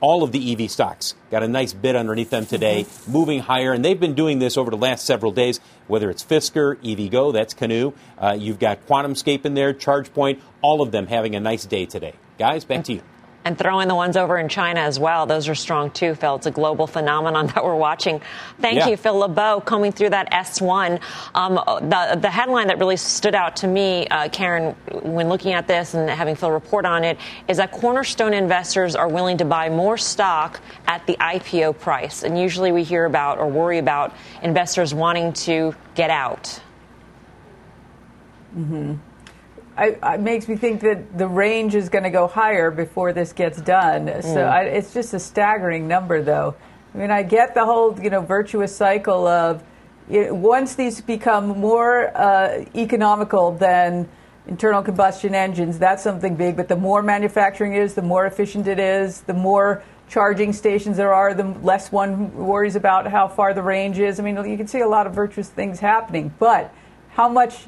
[0.00, 3.12] all of the EV stocks got a nice bid underneath them today, mm-hmm.
[3.12, 5.60] moving higher, and they've been doing this over the last several days.
[5.86, 10.90] Whether it's Fisker, EVgo, that's Canoo, uh, you've got QuantumScape in there, ChargePoint, all of
[10.90, 12.14] them having a nice day today.
[12.38, 13.02] Guys, back to you
[13.44, 15.24] and throw in the ones over in China as well.
[15.26, 16.36] Those are strong too, Phil.
[16.36, 18.20] It's a global phenomenon that we're watching.
[18.60, 18.88] Thank yeah.
[18.88, 21.00] you, Phil LeBeau, coming through that S1.
[21.34, 25.66] Um, the, the headline that really stood out to me, uh, Karen, when looking at
[25.66, 29.68] this and having Phil report on it, is that cornerstone investors are willing to buy
[29.68, 32.24] more stock at the IPO price.
[32.24, 36.60] And usually we hear about or worry about investors wanting to get out.
[38.56, 38.94] Mm-hmm.
[39.78, 43.32] I, it makes me think that the range is going to go higher before this
[43.32, 44.06] gets done.
[44.06, 44.22] Mm.
[44.22, 46.56] So I, it's just a staggering number, though.
[46.94, 49.62] I mean, I get the whole you know virtuous cycle of
[50.08, 54.08] know, once these become more uh, economical than
[54.46, 56.56] internal combustion engines, that's something big.
[56.56, 61.12] But the more manufacturing is, the more efficient it is, the more charging stations there
[61.12, 64.18] are, the less one worries about how far the range is.
[64.18, 66.74] I mean, you can see a lot of virtuous things happening, but
[67.10, 67.66] how much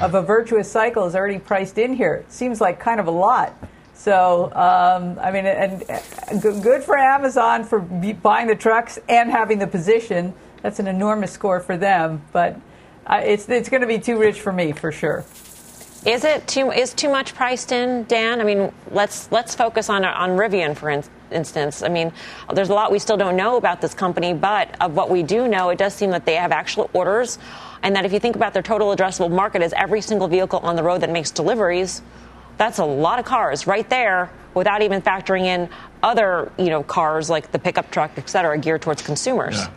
[0.00, 2.14] of a virtuous cycle is already priced in here?
[2.14, 3.56] It seems like kind of a lot.
[3.94, 5.82] So, um, I mean, and,
[6.28, 10.34] and good for Amazon for buying the trucks and having the position.
[10.62, 12.60] That's an enormous score for them, but
[13.06, 15.24] uh, it's it's going to be too rich for me for sure.
[16.06, 18.40] Is it too is too much priced in, Dan?
[18.40, 21.82] I mean, let's let's focus on on Rivian for in, instance.
[21.82, 22.12] I mean,
[22.54, 25.48] there's a lot we still don't know about this company, but of what we do
[25.48, 27.38] know, it does seem that they have actual orders,
[27.82, 30.76] and that if you think about their total addressable market as every single vehicle on
[30.76, 32.02] the road that makes deliveries,
[32.56, 35.68] that's a lot of cars right there without even factoring in
[36.02, 39.56] other, you know, cars like the pickup truck, et cetera, geared towards consumers.
[39.56, 39.70] Yeah.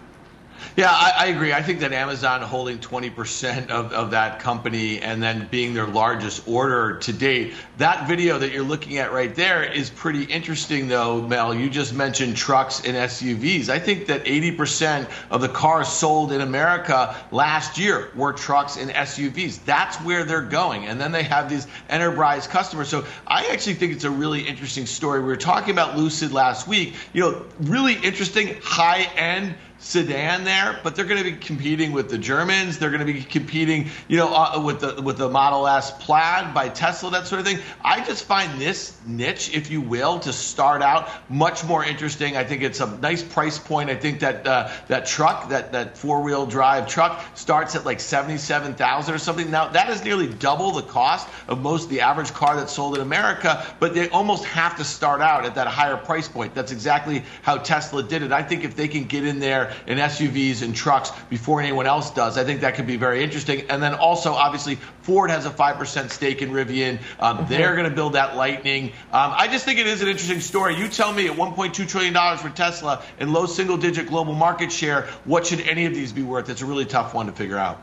[0.77, 1.51] Yeah, I, I, agree.
[1.51, 6.47] I think that Amazon holding 20% of, of that company and then being their largest
[6.47, 11.21] order to date, that video that you're looking at right there is pretty interesting, though,
[11.21, 11.53] Mel.
[11.53, 13.69] You just mentioned trucks and SUVs.
[13.69, 18.91] I think that 80% of the cars sold in America last year were trucks and
[18.91, 19.63] SUVs.
[19.65, 20.85] That's where they're going.
[20.85, 22.87] And then they have these enterprise customers.
[22.87, 25.19] So I actually think it's a really interesting story.
[25.19, 26.95] We were talking about Lucid last week.
[27.13, 32.09] You know, really interesting high end sedan there, but they're going to be competing with
[32.09, 32.77] the Germans.
[32.77, 36.53] They're going to be competing, you know, uh, with the with the Model S Plaid
[36.53, 37.59] by Tesla, that sort of thing.
[37.83, 42.37] I just find this niche, if you will, to start out much more interesting.
[42.37, 43.89] I think it's a nice price point.
[43.89, 47.99] I think that uh, that truck, that that four wheel drive truck, starts at like
[47.99, 49.49] seventy seven thousand or something.
[49.49, 53.01] Now that is nearly double the cost of most the average car that's sold in
[53.01, 56.53] America, but they almost have to start out at that higher price point.
[56.53, 58.31] That's exactly how Tesla did it.
[58.31, 62.11] I think if they can get in there in SUVs and trucks before anyone else
[62.11, 62.37] does.
[62.37, 63.69] I think that could be very interesting.
[63.69, 66.99] And then also, obviously, Ford has a 5% stake in Rivian.
[67.19, 67.49] Um, mm-hmm.
[67.49, 68.85] They're going to build that Lightning.
[69.11, 70.75] Um, I just think it is an interesting story.
[70.75, 75.07] You tell me at $1.2 trillion for Tesla and low single digit global market share,
[75.25, 76.49] what should any of these be worth?
[76.49, 77.81] It's a really tough one to figure out.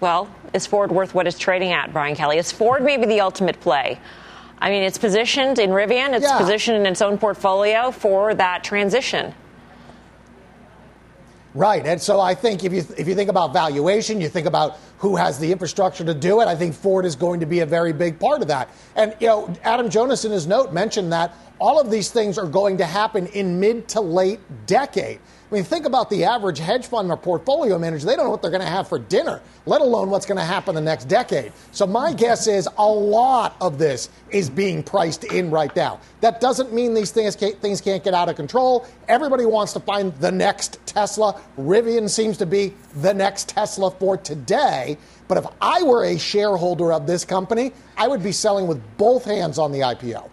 [0.00, 2.38] Well, is Ford worth what it's trading at, Brian Kelly?
[2.38, 3.98] Is Ford maybe the ultimate play?
[4.60, 6.38] I mean, it's positioned in Rivian, it's yeah.
[6.38, 9.34] positioned in its own portfolio for that transition.
[11.54, 14.76] Right, and so I think if you if you think about valuation, you think about
[14.98, 16.46] who has the infrastructure to do it.
[16.46, 18.68] I think Ford is going to be a very big part of that.
[18.96, 22.46] And you know, Adam Jonas in his note mentioned that all of these things are
[22.46, 25.20] going to happen in mid to late decade.
[25.50, 28.04] I mean, think about the average hedge fund or portfolio manager.
[28.04, 30.44] They don't know what they're going to have for dinner, let alone what's going to
[30.44, 31.52] happen the next decade.
[31.72, 36.00] So, my guess is a lot of this is being priced in right now.
[36.20, 38.86] That doesn't mean these things can't, things can't get out of control.
[39.08, 41.40] Everybody wants to find the next Tesla.
[41.58, 44.98] Rivian seems to be the next Tesla for today.
[45.28, 49.24] But if I were a shareholder of this company, I would be selling with both
[49.24, 50.28] hands on the IPO.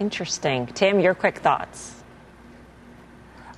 [0.00, 0.66] Interesting.
[0.66, 1.93] Tim, your quick thoughts.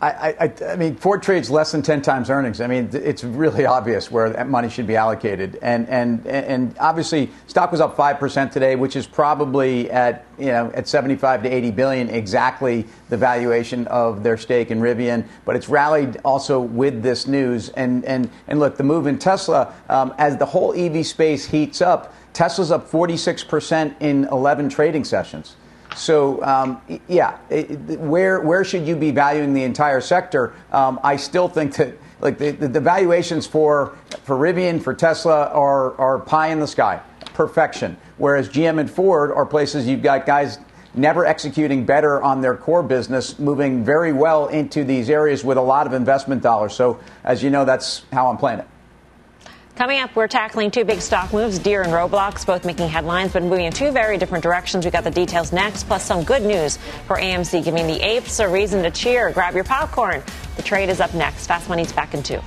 [0.01, 2.61] I, I, I, mean, Ford trades less than 10 times earnings.
[2.61, 5.59] I mean, it's really obvious where that money should be allocated.
[5.63, 10.71] And, and, and obviously, stock was up 5% today, which is probably at, you know,
[10.75, 15.27] at 75 to 80 billion, exactly the valuation of their stake in Rivian.
[15.47, 17.71] But it's rallied also with this news.
[17.71, 21.81] And, and, and look, the move in Tesla, um, as the whole EV space heats
[21.81, 25.57] up, Tesla's up 46% in 11 trading sessions.
[25.97, 27.39] So um, yeah,
[27.97, 30.55] where where should you be valuing the entire sector?
[30.71, 35.47] Um, I still think that like the, the, the, valuations for for Rivian for Tesla
[35.47, 37.01] are are pie in the sky,
[37.35, 37.97] perfection.
[38.19, 40.59] Whereas GM and Ford are places you've got guys
[40.95, 45.63] never executing better on their core business, moving very well into these areas with a
[45.63, 46.75] lot of investment dollars.
[46.75, 48.69] So as you know, that's how I'm playing it.
[49.77, 53.43] Coming up, we're tackling two big stock moves, Deere and Roblox, both making headlines, but
[53.43, 54.87] moving in two very different directions.
[54.87, 58.49] We got the details next, plus some good news for AMC, giving the apes a
[58.49, 59.31] reason to cheer.
[59.33, 60.23] Grab your popcorn.
[60.57, 61.47] The trade is up next.
[61.47, 62.41] Fast Money's back in two.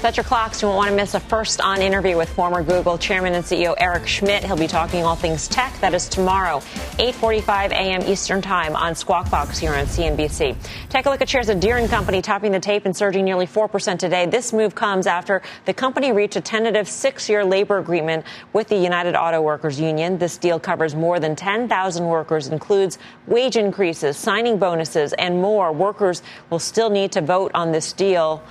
[0.00, 0.62] Set your clocks.
[0.62, 3.74] You won't want to miss a first on interview with former Google chairman and CEO
[3.78, 4.44] Eric Schmidt.
[4.44, 5.76] He'll be talking all things tech.
[5.80, 6.58] That is tomorrow,
[7.00, 8.02] 8:45 a.m.
[8.02, 10.54] Eastern Time on Squawk Box here on CNBC.
[10.88, 13.44] Take a look at shares of Deere & Company topping the tape and surging nearly
[13.44, 14.24] 4% today.
[14.24, 19.16] This move comes after the company reached a tentative six-year labor agreement with the United
[19.16, 20.16] Auto Workers Union.
[20.16, 25.72] This deal covers more than 10,000 workers, includes wage increases, signing bonuses, and more.
[25.72, 28.44] Workers will still need to vote on this deal.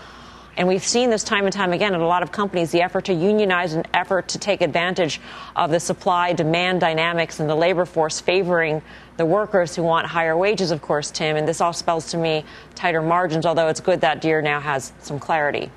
[0.57, 3.05] And we've seen this time and time again in a lot of companies the effort
[3.05, 5.21] to unionize, an effort to take advantage
[5.55, 8.81] of the supply demand dynamics and the labor force favoring
[9.17, 11.37] the workers who want higher wages, of course, Tim.
[11.37, 12.43] And this all spells to me
[12.73, 15.69] tighter margins, although it's good that Deere now has some clarity.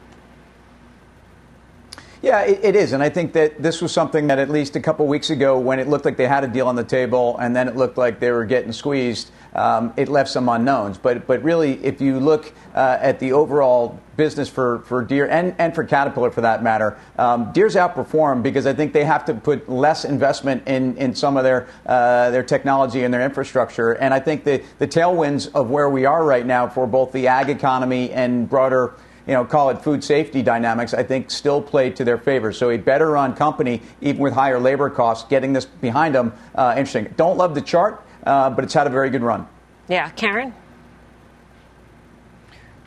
[2.22, 2.92] Yeah, it, it is.
[2.92, 5.78] And I think that this was something that at least a couple weeks ago, when
[5.78, 8.18] it looked like they had a deal on the table and then it looked like
[8.18, 10.98] they were getting squeezed, um, it left some unknowns.
[10.98, 15.54] But but really, if you look uh, at the overall business for, for Deere and,
[15.58, 19.34] and for Caterpillar for that matter, um, Deere's outperformed because I think they have to
[19.34, 23.92] put less investment in, in some of their uh, their technology and their infrastructure.
[23.92, 27.28] And I think the, the tailwinds of where we are right now for both the
[27.28, 28.94] ag economy and broader
[29.26, 32.52] you know, call it food safety dynamics, I think still play to their favor.
[32.52, 36.74] So a better run company, even with higher labor costs, getting this behind them, uh,
[36.76, 37.12] interesting.
[37.16, 39.46] Don't love the chart, uh, but it's had a very good run.
[39.88, 40.54] Yeah, Karen?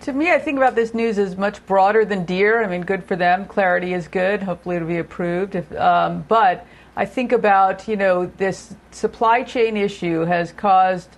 [0.02, 2.62] To me, I think about this news as much broader than Deere.
[2.62, 3.46] I mean, good for them.
[3.46, 4.44] Clarity is good.
[4.44, 5.56] Hopefully, it'll be approved.
[5.56, 6.68] If, um, but
[6.98, 11.10] I think about you know this supply chain issue has caused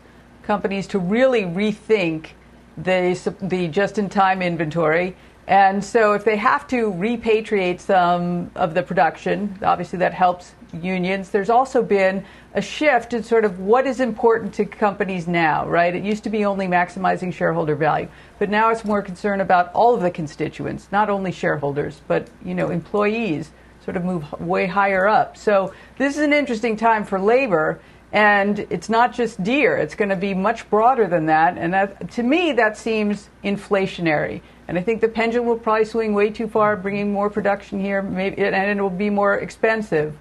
[0.43, 2.29] companies to really rethink
[2.77, 5.15] the the just-in-time inventory.
[5.47, 11.29] And so, if they have to repatriate some of the production, obviously that helps unions.
[11.29, 15.95] There's also been a shift in sort of what is important to companies now, right?
[15.95, 18.07] It used to be only maximizing shareholder value,
[18.39, 22.53] but now it's more concerned about all of the constituents, not only shareholders, but you
[22.53, 23.51] know employees
[23.83, 25.37] sort of move way higher up.
[25.37, 27.79] So this is an interesting time for labor.
[28.13, 31.57] And it's not just Deere, it's going to be much broader than that.
[31.57, 34.41] And that, to me, that seems inflationary.
[34.67, 38.01] And I think the pendulum will probably swing way too far, bringing more production here,
[38.01, 40.15] maybe, and it will be more expensive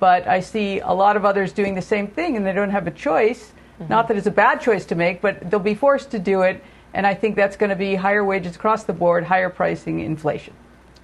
[0.00, 2.86] but I see a lot of others doing the same thing and they don't have
[2.86, 3.52] a choice.
[3.80, 3.90] Mm-hmm.
[3.90, 6.62] Not that it's a bad choice to make, but they'll be forced to do it.
[6.92, 10.54] And I think that's going to be higher wages across the board, higher pricing, inflation.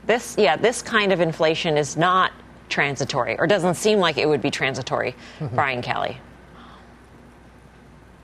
[0.06, 2.32] This, yeah, this kind of inflation is not
[2.68, 5.16] transitory, or doesn't seem like it would be transitory.
[5.40, 5.54] Mm-hmm.
[5.54, 6.18] Brian Kelly.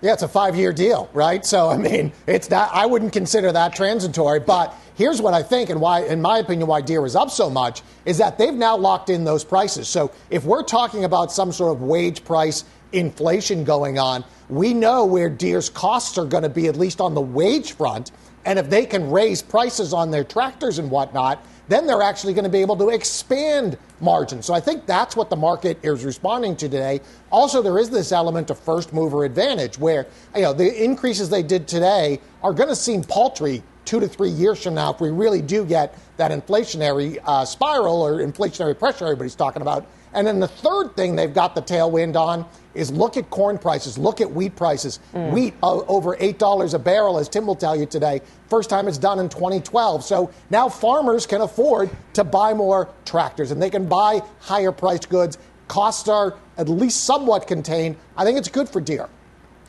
[0.02, 1.44] Yeah, it's a five-year deal, right?
[1.44, 2.70] So I mean, it's not.
[2.72, 6.68] I wouldn't consider that transitory, but Here's what I think, and why, in my opinion,
[6.68, 9.88] why Deere is up so much is that they've now locked in those prices.
[9.88, 15.04] So if we're talking about some sort of wage price inflation going on, we know
[15.04, 18.10] where Deere's costs are going to be, at least on the wage front.
[18.46, 22.44] And if they can raise prices on their tractors and whatnot, then they're actually going
[22.44, 24.46] to be able to expand margins.
[24.46, 27.00] So I think that's what the market is responding to today.
[27.30, 31.42] Also, there is this element of first mover advantage where you know the increases they
[31.42, 35.10] did today are going to seem paltry two to three years from now, if we
[35.10, 39.86] really do get that inflationary uh, spiral or inflationary pressure everybody's talking about.
[40.12, 43.98] And then the third thing they've got the tailwind on is look at corn prices,
[43.98, 45.00] look at wheat prices.
[45.14, 45.32] Mm.
[45.32, 48.20] Wheat uh, over $8 a barrel, as Tim will tell you today.
[48.48, 50.04] First time it's done in 2012.
[50.04, 55.08] So now farmers can afford to buy more tractors and they can buy higher priced
[55.08, 55.38] goods.
[55.68, 57.96] Costs are at least somewhat contained.
[58.16, 59.08] I think it's good for Deere.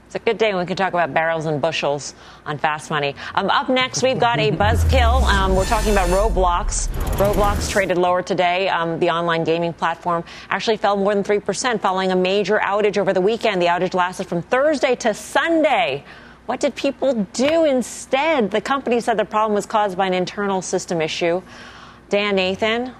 [0.08, 2.16] It's a good day when we can talk about barrels and bushels
[2.46, 3.14] on fast money.
[3.36, 5.22] Um, up next, we've got a buzzkill.
[5.24, 6.88] Um, we're talking about Roblox.
[7.18, 8.70] Roblox traded lower today.
[8.70, 13.12] Um, the online gaming platform actually fell more than 3% following a major outage over
[13.12, 13.62] the weekend.
[13.62, 16.06] The outage lasted from Thursday to Sunday.
[16.46, 18.50] What did people do instead?
[18.50, 21.42] The company said the problem was caused by an internal system issue.
[22.08, 22.94] Dan Nathan,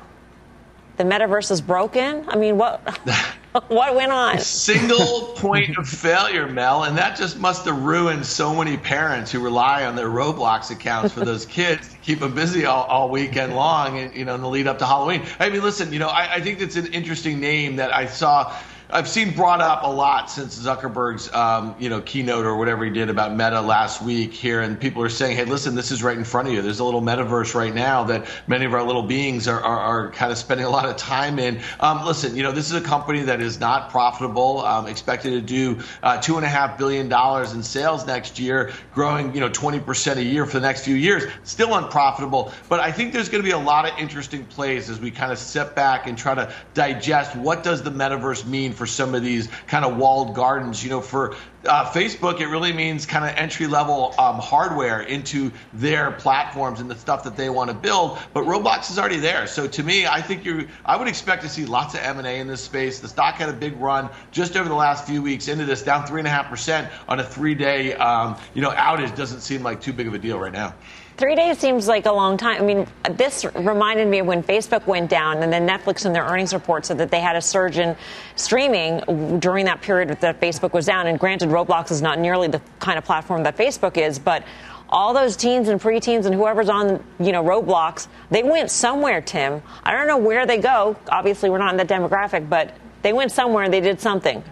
[0.98, 2.26] the metaverse is broken?
[2.28, 2.82] I mean, what
[3.68, 4.40] what went on?
[4.40, 9.40] Single point of failure, Mel, and that just must have ruined so many parents who
[9.40, 13.56] rely on their Roblox accounts for those kids to keep them busy all, all weekend
[13.56, 15.24] long, and you know, in the lead up to Halloween.
[15.40, 18.54] I mean, listen, you know, I, I think it's an interesting name that I saw
[18.90, 22.92] I've seen brought up a lot since Zuckerberg's um, you know keynote or whatever he
[22.92, 26.18] did about Meta last week here, and people are saying, "Hey, listen, this is right
[26.18, 26.62] in front of you.
[26.62, 30.12] There's a little metaverse right now that many of our little beings are, are, are
[30.12, 32.82] kind of spending a lot of time in." Um, listen, you know, this is a
[32.82, 37.10] company that is not profitable, um, expected to do uh, two and a half billion
[37.10, 40.86] dollars in sales next year, growing you know 20 percent a year for the next
[40.86, 41.26] few years.
[41.44, 45.02] Still unprofitable, but I think there's going to be a lot of interesting plays as
[45.02, 48.86] we kind of step back and try to digest what does the metaverse mean for
[48.86, 50.84] some of these kind of walled gardens.
[50.84, 51.36] You know, for
[51.66, 56.90] uh, Facebook, it really means kind of entry level um, hardware into their platforms and
[56.90, 58.18] the stuff that they want to build.
[58.34, 59.48] But Roblox is already there.
[59.48, 62.28] So to me, I think you I would expect to see lots of M and
[62.28, 63.00] A in this space.
[63.00, 66.06] The stock had a big run just over the last few weeks into this, down
[66.06, 69.16] three and a half percent on a three day um, you know outage.
[69.16, 70.76] Doesn't seem like too big of a deal right now.
[71.18, 72.62] Three days seems like a long time.
[72.62, 76.24] I mean, this reminded me of when Facebook went down, and then Netflix in their
[76.24, 77.96] earnings report said that they had a surge in
[78.36, 81.08] streaming during that period that Facebook was down.
[81.08, 84.44] And granted, Roblox is not nearly the kind of platform that Facebook is, but
[84.90, 89.64] all those teens and preteens and whoever's on, you know, Roblox, they went somewhere, Tim.
[89.84, 90.96] I don't know where they go.
[91.10, 94.44] Obviously, we're not in that demographic, but they went somewhere and they did something.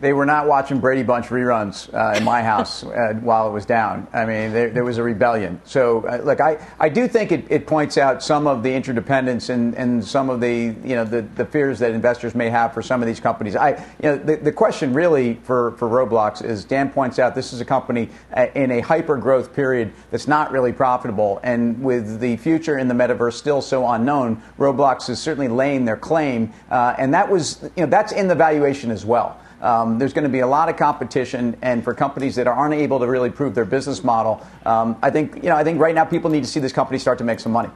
[0.00, 3.64] They were not watching Brady Bunch reruns uh, in my house uh, while it was
[3.64, 4.06] down.
[4.12, 5.60] I mean, there, there was a rebellion.
[5.64, 9.48] So, uh, look, I, I do think it, it points out some of the interdependence
[9.48, 12.82] and, and some of the you know the, the fears that investors may have for
[12.82, 13.56] some of these companies.
[13.56, 13.70] I
[14.02, 17.60] you know the, the question really for, for Roblox is Dan points out this is
[17.60, 22.36] a company uh, in a hyper growth period that's not really profitable, and with the
[22.38, 27.14] future in the metaverse still so unknown, Roblox is certainly laying their claim, uh, and
[27.14, 29.38] that was you know that's in the valuation as well.
[29.64, 32.98] Um, there's going to be a lot of competition, and for companies that aren't able
[32.98, 36.04] to really prove their business model, um, I think you know I think right now
[36.04, 37.70] people need to see this company start to make some money.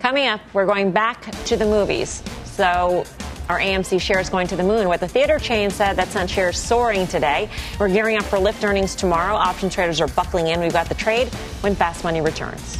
[0.00, 2.22] Coming up, we're going back to the movies.
[2.44, 3.04] So
[3.50, 4.88] our AMC shares going to the moon.
[4.88, 7.50] What the theater chain said that sent shares soaring today.
[7.78, 9.34] We're gearing up for Lyft earnings tomorrow.
[9.34, 10.58] Option traders are buckling in.
[10.58, 11.28] We've got the trade
[11.60, 12.78] when fast money returns.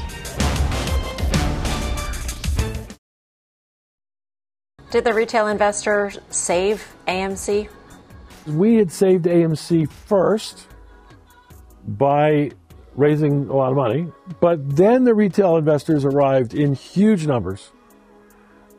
[4.90, 7.68] Did the retail investor save AMC?
[8.48, 10.66] We had saved AMC first
[11.86, 12.50] by
[12.94, 14.06] raising a lot of money,
[14.40, 17.70] but then the retail investors arrived in huge numbers.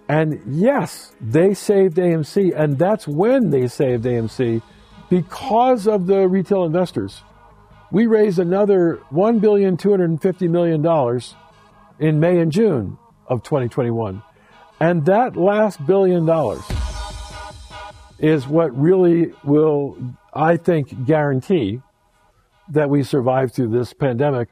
[0.10, 4.62] And yes, they saved AMC, and that's when they saved AMC
[5.10, 7.22] because of the retail investors.
[7.92, 11.22] We raised another $1,250 million
[12.00, 12.98] in May and June
[13.28, 14.22] of 2021.
[14.80, 16.64] And that last billion dollars
[18.20, 19.98] is what really will,
[20.34, 21.82] I think, guarantee
[22.70, 24.50] that we survive through this pandemic.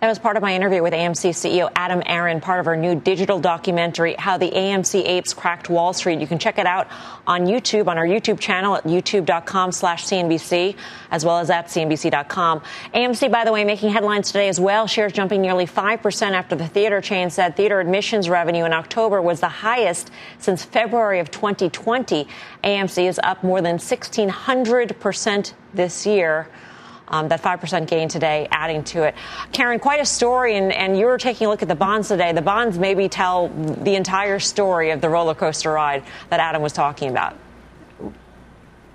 [0.00, 2.94] That was part of my interview with AMC CEO Adam Aron, part of our new
[2.94, 6.20] digital documentary, How the AMC Apes Cracked Wall Street.
[6.20, 6.88] You can check it out
[7.26, 10.74] on YouTube, on our YouTube channel at youtube.com slash CNBC,
[11.10, 12.62] as well as at CNBC.com.
[12.94, 14.86] AMC, by the way, making headlines today as well.
[14.86, 19.40] Shares jumping nearly 5% after the theater chain said theater admissions revenue in October was
[19.40, 22.26] the highest since February of 2020.
[22.64, 26.48] AMC is up more than 1,600% this year.
[27.10, 29.16] Um, that 5% gain today adding to it.
[29.50, 32.32] Karen, quite a story, and, and you were taking a look at the bonds today.
[32.32, 36.72] The bonds maybe tell the entire story of the roller coaster ride that Adam was
[36.72, 37.36] talking about.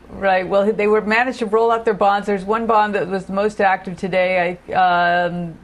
[0.09, 0.47] Right.
[0.47, 2.28] Well, they were managed to roll out their bonds.
[2.28, 4.57] There's one bond that was most active today.
[4.70, 5.57] I, um,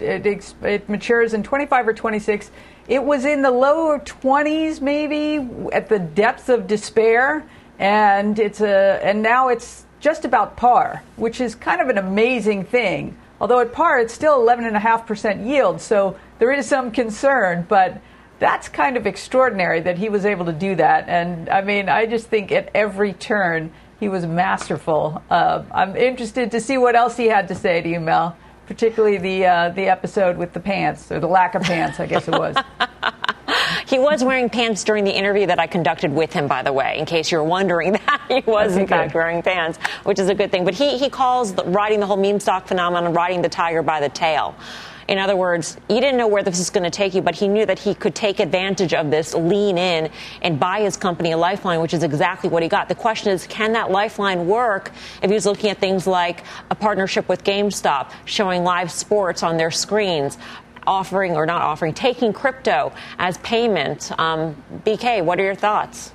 [0.00, 2.50] it, it, it matures in 25 or 26.
[2.88, 7.44] It was in the lower 20s, maybe at the depths of despair,
[7.78, 12.64] and it's a and now it's just about par, which is kind of an amazing
[12.64, 13.16] thing.
[13.40, 18.00] Although at par, it's still 11.5% yield, so there is some concern, but
[18.40, 21.08] that's kind of extraordinary that he was able to do that.
[21.08, 25.22] And I mean, I just think at every turn, he was masterful.
[25.30, 28.36] Uh, I'm interested to see what else he had to say to you, Mel,
[28.66, 32.26] particularly the, uh, the episode with the pants, or the lack of pants, I guess
[32.26, 32.56] it was.
[33.92, 36.98] He was wearing pants during the interview that I conducted with him, by the way,
[36.98, 38.22] in case you're wondering that.
[38.26, 40.64] He was, in fact, wearing pants, which is a good thing.
[40.64, 44.00] But he, he calls the, riding the whole meme stock phenomenon riding the tiger by
[44.00, 44.56] the tail.
[45.08, 47.48] In other words, he didn't know where this was going to take you, but he
[47.48, 51.36] knew that he could take advantage of this, lean in, and buy his company a
[51.36, 52.88] lifeline, which is exactly what he got.
[52.88, 57.28] The question is, can that lifeline work if he's looking at things like a partnership
[57.28, 60.38] with GameStop, showing live sports on their screens,
[60.86, 64.12] offering or not offering, taking crypto as payment.
[64.18, 66.12] Um, BK, what are your thoughts?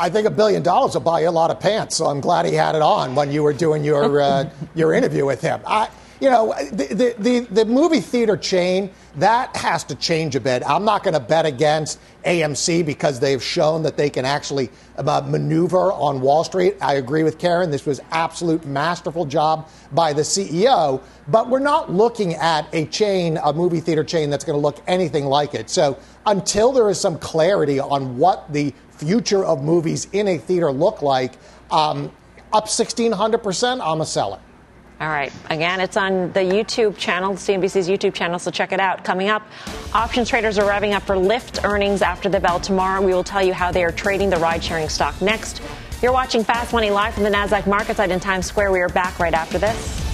[0.00, 1.96] I think a billion dollars will buy you a lot of pants.
[1.96, 5.26] So I'm glad he had it on when you were doing your uh, your interview
[5.26, 5.60] with him.
[5.66, 5.88] I,
[6.20, 8.90] you know, the, the, the, movie theater chain,
[9.20, 10.62] that has to change a bit.
[10.68, 15.22] I'm not going to bet against AMC because they've shown that they can actually uh,
[15.26, 16.76] maneuver on Wall Street.
[16.80, 17.70] I agree with Karen.
[17.70, 23.38] This was absolute masterful job by the CEO, but we're not looking at a chain,
[23.44, 25.70] a movie theater chain that's going to look anything like it.
[25.70, 30.70] So until there is some clarity on what the future of movies in a theater
[30.70, 31.34] look like,
[31.70, 32.12] um,
[32.52, 34.40] up 1,600%, I'm a seller.
[35.00, 35.32] All right.
[35.48, 39.04] Again, it's on the YouTube channel, CNBC's YouTube channel, so check it out.
[39.04, 39.46] Coming up,
[39.94, 43.00] options traders are revving up for Lyft earnings after the bell tomorrow.
[43.00, 45.62] We will tell you how they are trading the ride sharing stock next.
[46.02, 48.72] You're watching Fast Money live from the NASDAQ market site in Times Square.
[48.72, 50.07] We are back right after this.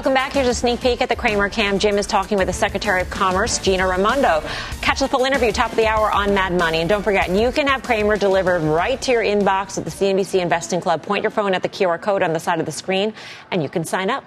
[0.00, 0.32] Welcome back.
[0.32, 1.78] Here's a sneak peek at the Cramer Cam.
[1.78, 4.42] Jim is talking with the Secretary of Commerce, Gina Raimondo.
[4.80, 6.78] Catch the full interview top of the hour on Mad Money.
[6.78, 10.40] And don't forget, you can have Cramer delivered right to your inbox at the CNBC
[10.40, 11.02] Investing Club.
[11.02, 13.12] Point your phone at the QR code on the side of the screen,
[13.50, 14.24] and you can sign up.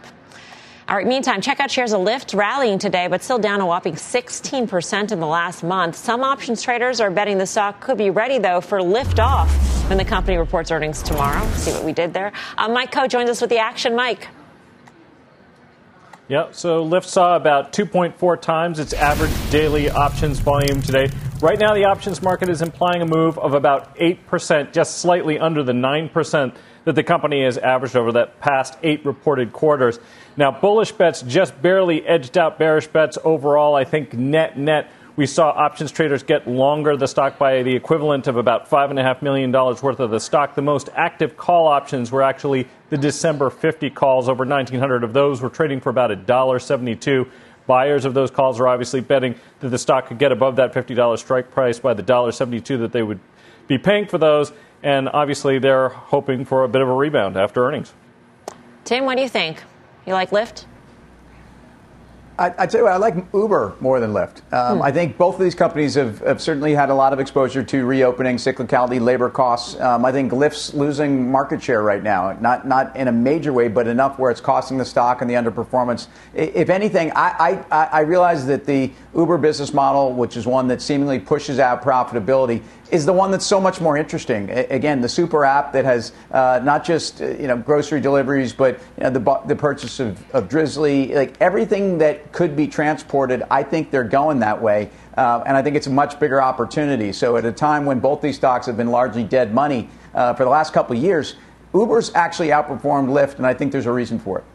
[0.87, 3.95] All right, meantime, check out shares of Lyft rallying today, but still down a whopping
[3.95, 5.95] 16% in the last month.
[5.95, 9.49] Some options traders are betting the stock could be ready, though, for lift off
[9.89, 11.43] when the company reports earnings tomorrow.
[11.53, 12.31] See what we did there?
[12.59, 13.95] Uh, Mike Khouw joins us with the action.
[13.95, 14.27] Mike.
[16.29, 16.55] Yep.
[16.55, 21.09] So Lyft saw about 2.4 times its average daily options volume today.
[21.41, 25.63] Right now, the options market is implying a move of about 8%, just slightly under
[25.63, 26.55] the 9%
[26.85, 29.99] that the company has averaged over that past eight reported quarters.
[30.37, 33.75] Now, bullish bets just barely edged out bearish bets overall.
[33.75, 38.27] I think net net we saw options traders get longer the stock by the equivalent
[38.27, 40.55] of about $5.5 million worth of the stock.
[40.55, 44.27] The most active call options were actually the December 50 calls.
[44.27, 47.29] Over 1,900 of those were trading for about $1.72.
[47.67, 51.17] Buyers of those calls are obviously betting that the stock could get above that $50
[51.19, 53.19] strike price by the $1.72 that they would
[53.67, 54.51] be paying for those.
[54.81, 57.93] And obviously, they're hoping for a bit of a rebound after earnings.
[58.83, 59.63] Tim, what do you think?
[60.05, 60.65] You like Lyft?
[62.37, 64.41] I, would tell you what, I like Uber more than Lyft.
[64.51, 64.83] Um, hmm.
[64.83, 67.85] I think both of these companies have, have, certainly had a lot of exposure to
[67.85, 69.79] reopening, cyclicality, labor costs.
[69.79, 73.67] Um, I think Lyft's losing market share right now, not not in a major way,
[73.67, 76.07] but enough where it's costing the stock and the underperformance.
[76.33, 80.81] If anything, I, I, I realize that the Uber business model, which is one that
[80.81, 82.63] seemingly pushes out profitability,
[82.93, 84.51] is the one that's so much more interesting.
[84.51, 88.79] Again, the super app that has uh, not just uh, you know grocery deliveries, but
[88.97, 93.41] you know, the the purchase of, of Drizly, like everything that could be transported.
[93.49, 97.11] I think they're going that way, uh, and I think it's a much bigger opportunity.
[97.11, 100.43] So at a time when both these stocks have been largely dead money uh, for
[100.43, 101.33] the last couple of years,
[101.73, 104.45] Uber's actually outperformed Lyft, and I think there's a reason for it.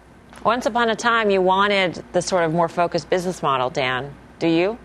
[0.45, 4.15] Once upon a time, you wanted the sort of more focused business model, Dan.
[4.39, 4.79] Do you?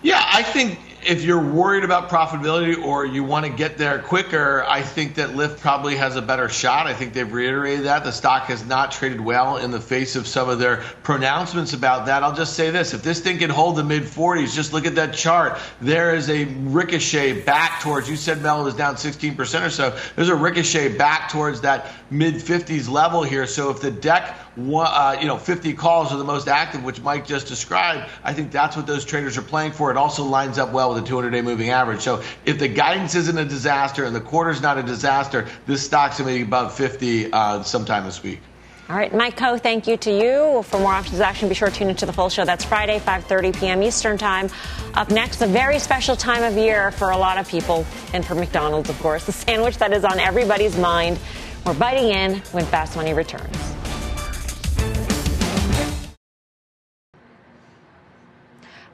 [0.00, 4.64] Yeah, I think if you're worried about profitability or you want to get there quicker,
[4.64, 6.86] I think that Lyft probably has a better shot.
[6.86, 8.04] I think they've reiterated that.
[8.04, 12.06] The stock has not traded well in the face of some of their pronouncements about
[12.06, 12.22] that.
[12.22, 14.94] I'll just say this if this thing can hold the mid 40s, just look at
[14.94, 15.58] that chart.
[15.80, 19.98] There is a ricochet back towards, you said Mel was down 16% or so.
[20.16, 23.46] There's a ricochet back towards that mid 50s level here.
[23.46, 27.26] So if the deck uh, you know, 50 calls are the most active, which Mike
[27.26, 28.10] just described.
[28.22, 29.90] I think that's what those traders are playing for.
[29.90, 32.00] It also lines up well with the 200-day moving average.
[32.00, 36.18] So if the guidance isn't a disaster and the quarter's not a disaster, this stock's
[36.18, 38.40] going to be above 50 uh, sometime this week.
[38.90, 40.62] All right, Mike Khouw, thank you to you.
[40.64, 42.44] For more options action, be sure to tune into the full show.
[42.44, 43.82] That's Friday, 5.30 p.m.
[43.82, 44.50] Eastern Time.
[44.92, 48.34] Up next, a very special time of year for a lot of people, and for
[48.34, 51.18] McDonald's, of course, the sandwich that is on everybody's mind.
[51.64, 53.56] We're biting in when Fast Money returns.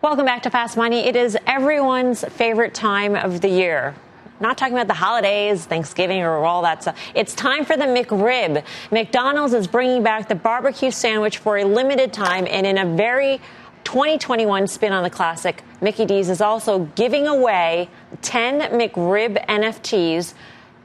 [0.02, 1.00] Welcome back to Fast Money.
[1.00, 3.94] It is everyone's favorite time of the year.
[4.40, 6.98] Not talking about the holidays, Thanksgiving, or all that stuff.
[7.14, 8.64] It's time for the McRib.
[8.90, 13.42] McDonald's is bringing back the barbecue sandwich for a limited time, and in a very
[13.84, 17.90] 2021 spin on the classic, Mickey D's is also giving away
[18.22, 20.32] 10 McRib NFTs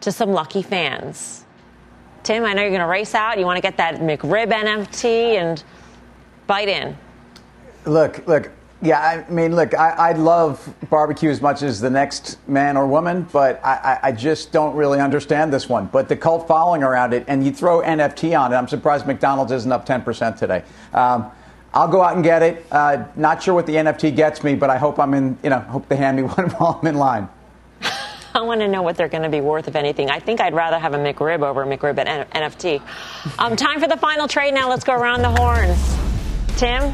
[0.02, 1.46] to some lucky fans.
[2.24, 3.40] Tim, I know you're going to race out.
[3.40, 5.64] You want to get that McRib NFT and
[6.48, 6.98] bite in.
[7.86, 8.52] Look, look,
[8.82, 12.86] yeah, I mean, look, I, I, love barbecue as much as the next man or
[12.86, 15.88] woman, but I, I, just don't really understand this one.
[15.88, 19.54] But the cult following around it, and you throw NFT on it, I'm surprised McDonald's
[19.54, 20.64] isn't up 10% today.
[20.94, 21.32] Um,
[21.74, 22.66] I'll go out and get it.
[22.70, 25.60] Uh, not sure what the NFT gets me, but I hope I'm in, you know,
[25.60, 27.30] hope they hand me one while I'm in line.
[28.36, 30.10] I want to know what they're going to be worth, if anything.
[30.10, 32.82] I think I'd rather have a McRib over a McRib at NFT.
[33.40, 34.70] Um, time for the final trade now.
[34.70, 36.58] Let's go around the horns.
[36.60, 36.94] Tim?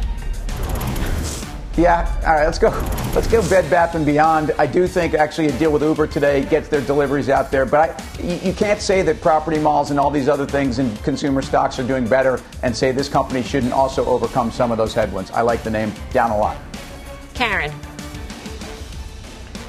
[1.77, 2.69] Yeah, all right, let's go.
[3.15, 4.51] Let's go Bed Bath and Beyond.
[4.57, 7.91] I do think actually a deal with Uber today gets their deliveries out there, but
[7.91, 11.41] I, you, you can't say that property malls and all these other things and consumer
[11.41, 15.31] stocks are doing better and say this company shouldn't also overcome some of those headwinds.
[15.31, 16.57] I like the name down a lot.
[17.33, 17.71] Karen.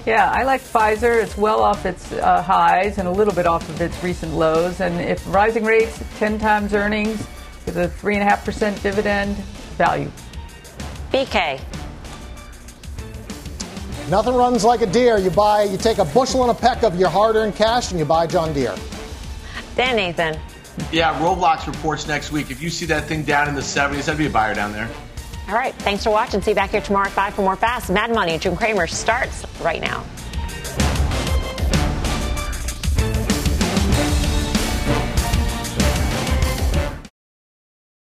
[0.05, 1.23] Yeah, I like Pfizer.
[1.23, 4.81] It's well off its uh, highs and a little bit off of its recent lows.
[4.81, 7.25] And if rising rates, 10 times earnings,
[7.65, 9.37] with a 3.5% dividend,
[9.77, 10.11] value.
[11.13, 11.61] BK.
[14.09, 15.19] Nothing runs like a Deere.
[15.19, 18.05] You buy, you take a bushel and a peck of your hard-earned cash, and you
[18.05, 18.77] buy John Deere.
[19.77, 20.39] Dan Nathan.
[20.91, 22.51] Yeah, Roblox reports next week.
[22.51, 24.89] If you see that thing down in the 70s, I'd be a buyer down there.
[25.49, 25.75] All right.
[25.77, 26.41] Thanks for watching.
[26.41, 27.91] See you back here tomorrow at 5 for more Fast.
[27.91, 28.39] Mad Money.
[28.39, 30.05] Jim Cramer starts right now.